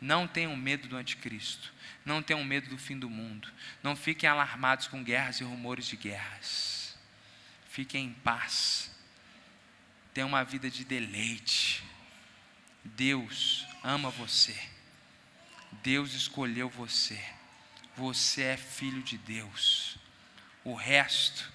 Não 0.00 0.26
tenham 0.26 0.56
medo 0.56 0.88
do 0.88 0.96
anticristo. 0.96 1.72
Não 2.04 2.22
tenham 2.22 2.44
medo 2.44 2.68
do 2.68 2.78
fim 2.78 2.98
do 2.98 3.10
mundo. 3.10 3.52
Não 3.82 3.96
fiquem 3.96 4.28
alarmados 4.28 4.86
com 4.86 5.02
guerras 5.02 5.40
e 5.40 5.44
rumores 5.44 5.86
de 5.86 5.96
guerras. 5.96 6.96
Fiquem 7.68 8.06
em 8.06 8.12
paz. 8.12 8.90
Tenham 10.14 10.28
uma 10.28 10.44
vida 10.44 10.70
de 10.70 10.84
deleite. 10.84 11.82
Deus 12.84 13.66
ama 13.82 14.10
você. 14.10 14.56
Deus 15.82 16.14
escolheu 16.14 16.68
você. 16.68 17.22
Você 17.96 18.42
é 18.42 18.56
filho 18.56 19.02
de 19.02 19.18
Deus. 19.18 19.98
O 20.64 20.74
resto 20.74 21.52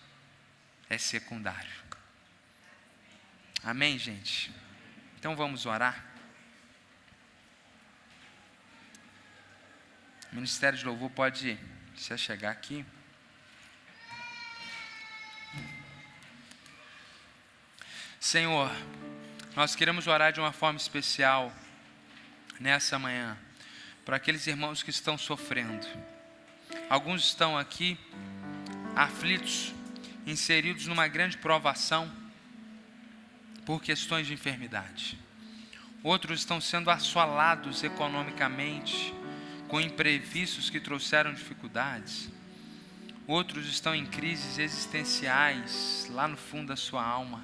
é 0.89 0.97
secundário. 0.97 1.82
Amém, 3.63 3.97
gente? 3.97 4.51
Então 5.22 5.36
vamos 5.36 5.67
orar. 5.67 6.03
O 10.32 10.36
Ministério 10.36 10.80
de 10.80 10.84
Louvor 10.84 11.11
pode 11.11 11.59
se 11.95 12.17
chegar 12.17 12.49
aqui. 12.49 12.84
Senhor, 18.19 18.72
nós 19.55 19.76
queremos 19.76 20.07
orar 20.07 20.34
de 20.34 20.39
uma 20.39 20.51
forma 20.51 20.78
especial 20.78 21.53
nessa 22.59 22.97
manhã 22.97 23.38
para 24.03 24.15
aqueles 24.15 24.47
irmãos 24.47 24.82
que 24.82 24.89
estão 24.89 25.19
sofrendo. 25.19 25.86
Alguns 26.89 27.26
estão 27.26 27.55
aqui 27.55 27.95
aflitos, 28.95 29.72
inseridos 30.26 30.88
numa 30.88 31.07
grande 31.07 31.38
provação 31.38 32.20
por 33.66 33.82
questões 33.82 34.28
de 34.28 34.34
enfermidade. 34.34 35.18
Outros 36.03 36.39
estão 36.39 36.59
sendo 36.59 36.89
assolados 36.89 37.84
economicamente, 37.84 39.14
com 39.68 39.80
imprevistos 39.80 40.70
que 40.70 40.80
trouxeram 40.80 41.34
dificuldades. 41.34 42.30
Outros 43.28 43.68
estão 43.68 43.93
em 43.93 44.05
crises 44.05 44.57
existenciais, 44.57 46.07
lá 46.09 46.28
no 46.28 46.36
fundo 46.36 46.68
da 46.68 46.76
sua 46.76 47.05
alma. 47.05 47.43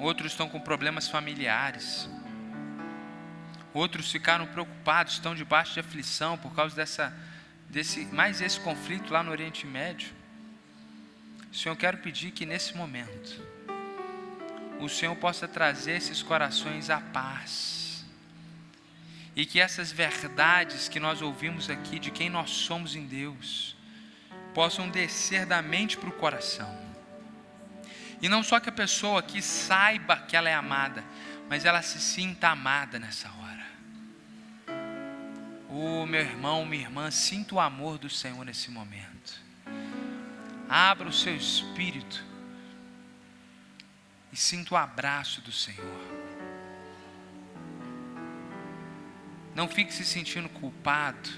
Outros 0.00 0.32
estão 0.32 0.48
com 0.48 0.60
problemas 0.60 1.08
familiares. 1.08 2.10
Outros 3.72 4.10
ficaram 4.10 4.46
preocupados, 4.46 5.14
estão 5.14 5.34
debaixo 5.34 5.74
de 5.74 5.80
aflição 5.80 6.36
por 6.36 6.52
causa 6.54 6.74
dessa, 6.74 7.16
desse, 7.68 8.04
mais 8.06 8.40
esse 8.40 8.58
conflito 8.58 9.12
lá 9.12 9.22
no 9.22 9.30
Oriente 9.30 9.64
Médio. 9.64 10.12
Senhor, 11.52 11.74
eu 11.74 11.78
quero 11.78 11.98
pedir 11.98 12.32
que 12.32 12.44
nesse 12.44 12.76
momento 12.76 13.40
o 14.80 14.88
Senhor 14.88 15.14
possa 15.16 15.46
trazer 15.46 15.92
esses 15.92 16.22
corações 16.22 16.90
à 16.90 17.00
paz. 17.00 18.04
E 19.36 19.46
que 19.46 19.60
essas 19.60 19.92
verdades 19.92 20.88
que 20.88 20.98
nós 20.98 21.22
ouvimos 21.22 21.70
aqui 21.70 21.98
de 21.98 22.10
quem 22.10 22.28
nós 22.28 22.50
somos 22.50 22.96
em 22.96 23.06
Deus 23.06 23.76
possam 24.54 24.88
descer 24.88 25.46
da 25.46 25.62
mente 25.62 25.96
para 25.96 26.08
o 26.08 26.12
coração. 26.12 26.78
E 28.20 28.28
não 28.28 28.42
só 28.42 28.60
que 28.60 28.68
a 28.68 28.72
pessoa 28.72 29.20
aqui 29.20 29.40
saiba 29.40 30.16
que 30.16 30.36
ela 30.36 30.50
é 30.50 30.54
amada, 30.54 31.04
mas 31.48 31.64
ela 31.64 31.82
se 31.82 32.00
sinta 32.00 32.48
amada 32.48 32.98
nessa 32.98 33.28
hora. 33.28 33.50
Oh, 35.68 36.04
meu 36.04 36.20
irmão, 36.20 36.66
minha 36.66 36.82
irmã, 36.82 37.10
sinta 37.10 37.54
o 37.54 37.60
amor 37.60 37.96
do 37.96 38.10
Senhor 38.10 38.44
nesse 38.44 38.70
momento. 38.70 39.40
Abra 40.68 41.08
o 41.08 41.12
seu 41.12 41.34
espírito 41.34 42.29
e 44.32 44.36
sinta 44.36 44.74
o 44.74 44.76
abraço 44.76 45.40
do 45.40 45.52
Senhor. 45.52 46.20
Não 49.54 49.68
fique 49.68 49.92
se 49.92 50.04
sentindo 50.04 50.48
culpado, 50.48 51.28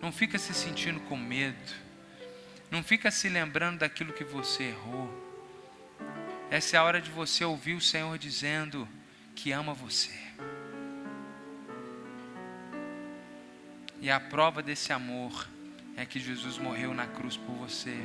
não 0.00 0.10
fica 0.10 0.38
se 0.38 0.52
sentindo 0.52 1.00
com 1.00 1.16
medo, 1.16 1.72
não 2.70 2.82
fica 2.82 3.10
se 3.10 3.28
lembrando 3.28 3.78
daquilo 3.78 4.12
que 4.12 4.24
você 4.24 4.64
errou. 4.64 5.22
Essa 6.50 6.76
é 6.76 6.78
a 6.78 6.84
hora 6.84 7.00
de 7.00 7.10
você 7.10 7.44
ouvir 7.44 7.74
o 7.74 7.80
Senhor 7.80 8.18
dizendo 8.18 8.88
que 9.34 9.52
ama 9.52 9.72
você. 9.72 10.10
E 14.00 14.10
a 14.10 14.18
prova 14.18 14.60
desse 14.62 14.92
amor 14.92 15.48
é 15.96 16.04
que 16.04 16.18
Jesus 16.18 16.58
morreu 16.58 16.92
na 16.92 17.06
cruz 17.06 17.36
por 17.36 17.54
você. 17.54 17.96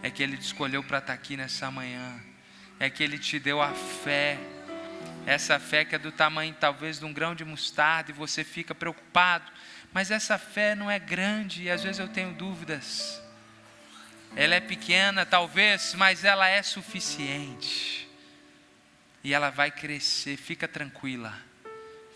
É 0.00 0.10
que 0.10 0.22
Ele 0.22 0.36
te 0.36 0.44
escolheu 0.44 0.82
para 0.84 0.98
estar 0.98 1.12
aqui 1.12 1.36
nessa 1.36 1.70
manhã 1.70 2.27
é 2.80 2.88
que 2.88 3.02
Ele 3.02 3.18
te 3.18 3.38
deu 3.38 3.60
a 3.60 3.72
fé, 3.72 4.38
essa 5.26 5.58
fé 5.58 5.84
que 5.84 5.94
é 5.94 5.98
do 5.98 6.10
tamanho 6.10 6.54
talvez 6.58 6.98
de 6.98 7.04
um 7.04 7.12
grão 7.12 7.34
de 7.34 7.44
mostarda 7.44 8.10
e 8.10 8.14
você 8.14 8.42
fica 8.42 8.74
preocupado, 8.74 9.50
mas 9.92 10.10
essa 10.10 10.38
fé 10.38 10.74
não 10.74 10.90
é 10.90 10.98
grande 10.98 11.64
e 11.64 11.70
às 11.70 11.82
vezes 11.82 11.98
eu 11.98 12.08
tenho 12.08 12.32
dúvidas. 12.32 13.22
Ela 14.36 14.54
é 14.54 14.60
pequena, 14.60 15.24
talvez, 15.24 15.94
mas 15.94 16.24
ela 16.24 16.46
é 16.48 16.62
suficiente. 16.62 18.08
E 19.24 19.34
ela 19.34 19.50
vai 19.50 19.70
crescer. 19.70 20.36
Fica 20.36 20.68
tranquila. 20.68 21.34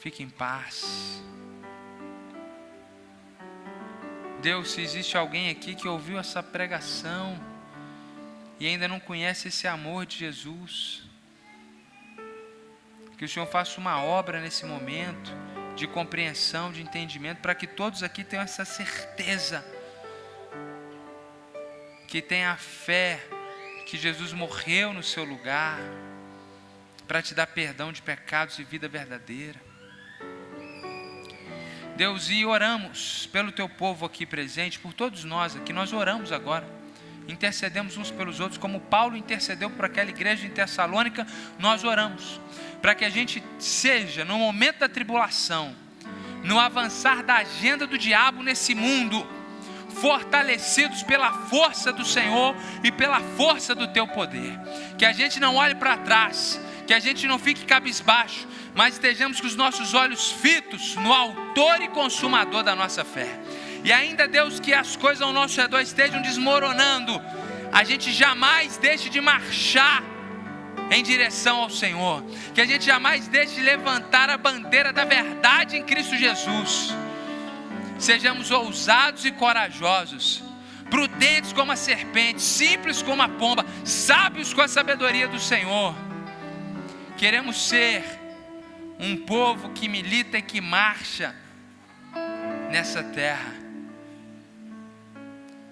Fique 0.01 0.23
em 0.23 0.29
paz. 0.29 1.23
Deus, 4.41 4.73
se 4.73 4.81
existe 4.81 5.17
alguém 5.17 5.51
aqui 5.51 5.75
que 5.75 5.87
ouviu 5.87 6.19
essa 6.19 6.43
pregação, 6.43 7.41
e 8.63 8.67
ainda 8.69 8.87
não 8.87 9.01
conhece 9.01 9.49
esse 9.49 9.67
amor 9.67 10.07
de 10.07 10.19
Jesus. 10.19 11.03
Que 13.19 13.25
o 13.25 13.29
Senhor 13.29 13.47
faça 13.47 13.81
uma 13.81 14.01
obra 14.01 14.41
nesse 14.41 14.65
momento 14.65 15.33
de 15.75 15.89
compreensão, 15.89 16.71
de 16.71 16.81
entendimento, 16.81 17.41
para 17.41 17.57
que 17.57 17.67
todos 17.67 18.05
aqui 18.05 18.23
tenham 18.23 18.45
essa 18.45 18.65
certeza, 18.65 19.67
que 22.07 22.23
tenha 22.23 22.53
a 22.53 22.57
fé 22.57 23.21
que 23.85 23.99
Jesus 23.99 24.33
morreu 24.33 24.93
no 24.93 25.03
seu 25.03 25.25
lugar, 25.25 25.81
para 27.09 27.21
te 27.21 27.35
dar 27.35 27.49
perdão 27.49 27.93
de 27.93 28.01
pecados 28.01 28.61
e 28.61 28.63
vida 28.63 28.87
verdadeira. 28.87 29.61
Deus, 31.97 32.31
e 32.31 32.47
oramos 32.47 33.27
pelo 33.33 33.51
teu 33.51 33.69
povo 33.69 34.07
aqui 34.07 34.25
presente, 34.25 34.79
por 34.79 34.93
todos 34.93 35.25
nós 35.25 35.57
aqui, 35.57 35.73
nós 35.73 35.93
oramos 35.93 36.31
agora 36.31 36.82
intercedemos 37.29 37.97
uns 37.97 38.11
pelos 38.11 38.41
outros, 38.41 38.59
como 38.59 38.81
Paulo 38.81 39.17
intercedeu 39.17 39.71
por 39.71 39.85
aquela 39.85 40.11
igreja 40.11 40.47
em 40.47 40.51
Tessalônica, 40.51 41.27
nós 41.59 41.85
oramos, 41.85 42.41
para 42.81 42.95
que 42.95 43.05
a 43.05 43.11
gente 43.11 43.43
seja, 43.59 44.25
no 44.25 44.39
momento 44.39 44.79
da 44.79 44.89
tribulação, 44.89 45.75
no 46.43 46.59
avançar 46.59 47.23
da 47.23 47.37
agenda 47.37 47.87
do 47.87 47.97
diabo 47.97 48.43
nesse 48.43 48.75
mundo, 48.75 49.27
fortalecidos 50.01 51.03
pela 51.03 51.33
força 51.33 51.93
do 51.93 52.05
Senhor 52.05 52.57
e 52.83 52.91
pela 52.91 53.21
força 53.37 53.75
do 53.75 53.87
teu 53.89 54.07
poder. 54.09 54.59
Que 54.99 55.05
a 55.05 55.13
gente 55.13 55.39
não 55.39 55.57
olhe 55.57 55.75
para 55.75 55.99
trás, 55.99 56.61
que 56.87 56.95
a 56.95 56.99
gente 56.99 57.27
não 57.27 57.39
fique 57.39 57.65
cabisbaixo, 57.65 58.49
mas 58.75 58.95
estejamos 58.95 59.41
com 59.41 59.47
os 59.47 59.55
nossos 59.55 59.95
olhos 59.95 60.33
fitos 60.33 60.97
no 60.97 61.13
Autor 61.13 61.83
e 61.83 61.89
Consumador 61.89 62.63
da 62.63 62.75
nossa 62.75 63.05
fé. 63.05 63.39
E 63.85 63.93
ainda, 63.93 64.29
Deus, 64.29 64.61
que 64.61 64.73
as 64.73 64.95
coisas 64.95 65.23
ao 65.23 65.33
nosso 65.33 65.61
redor 65.61 65.81
estejam 65.81 66.23
desmoronando, 66.23 67.21
a 67.73 67.83
gente 67.83 68.13
jamais 68.13 68.77
deixe 68.77 69.09
de 69.09 69.21
marchar 69.21 70.03
em 70.91 71.03
direção 71.03 71.59
ao 71.59 71.71
Senhor, 71.71 72.23
que 72.55 72.61
a 72.61 72.67
gente 72.67 72.85
jamais 72.85 73.27
deixe 73.27 73.55
de 73.55 73.63
levantar 73.63 74.29
a 74.31 74.37
bandeira 74.37 74.93
da 74.93 75.05
verdade 75.05 75.77
em 75.77 75.83
Cristo 75.83 76.17
Jesus. 76.17 76.95
Sejamos 77.99 78.51
ousados 78.51 79.25
e 79.25 79.33
corajosos, 79.33 80.45
prudentes 80.91 81.53
como 81.53 81.73
a 81.73 81.77
serpente, 81.77 82.43
simples 82.43 83.03
como 83.03 83.23
a 83.23 83.29
pomba, 83.29 83.65
sábios 83.85 84.53
com 84.53 84.61
a 84.61 84.69
sabedoria 84.69 85.27
do 85.27 85.41
Senhor. 85.41 85.95
Queremos 87.17 87.69
ser 87.69 88.05
um 88.99 89.17
povo 89.17 89.71
que 89.71 89.89
milita 89.89 90.39
e 90.39 90.43
que 90.43 90.61
marcha 90.61 91.35
nessa 92.71 93.03
terra 93.03 93.62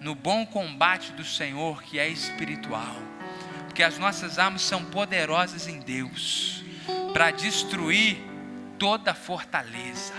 no 0.00 0.14
bom 0.14 0.46
combate 0.46 1.12
do 1.12 1.24
Senhor, 1.24 1.82
que 1.82 1.98
é 1.98 2.08
espiritual, 2.08 2.96
porque 3.66 3.82
as 3.82 3.98
nossas 3.98 4.38
armas 4.38 4.62
são 4.62 4.84
poderosas 4.86 5.68
em 5.68 5.78
Deus 5.78 6.64
para 7.12 7.30
destruir 7.30 8.16
toda 8.78 9.14
fortaleza. 9.14 10.14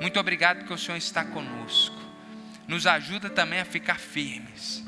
Muito 0.00 0.18
obrigado 0.18 0.58
porque 0.58 0.72
o 0.72 0.78
Senhor 0.78 0.96
está 0.96 1.24
conosco. 1.24 2.00
Nos 2.68 2.86
ajuda 2.86 3.28
também 3.28 3.60
a 3.60 3.64
ficar 3.64 3.98
firmes. 3.98 4.84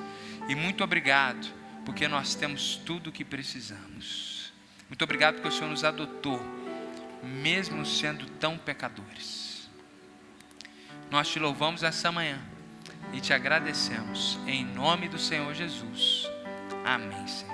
E 0.49 0.55
muito 0.55 0.85
obrigado 0.85 1.47
porque 1.85 2.07
nós 2.07 2.35
temos 2.35 2.77
tudo 2.77 3.11
o 3.11 3.12
que 3.12 3.25
precisamos. 3.25 4.53
Muito 4.89 5.03
obrigado 5.03 5.35
porque 5.35 5.49
o 5.49 5.53
Senhor 5.53 5.68
nos 5.68 5.83
adotou, 5.83 6.41
mesmo 7.22 7.85
sendo 7.85 8.27
tão 8.27 8.57
pecadores. 8.57 9.68
Nós 11.11 11.29
te 11.29 11.39
louvamos 11.39 11.83
essa 11.83 12.11
manhã 12.12 12.41
e 13.15 13.21
te 13.21 13.33
agradecemos. 13.33 14.39
Em 14.47 14.65
nome 14.65 15.09
do 15.09 15.19
Senhor 15.19 15.55
Jesus. 15.55 16.29
Amém, 16.85 17.27
Senhor. 17.27 17.54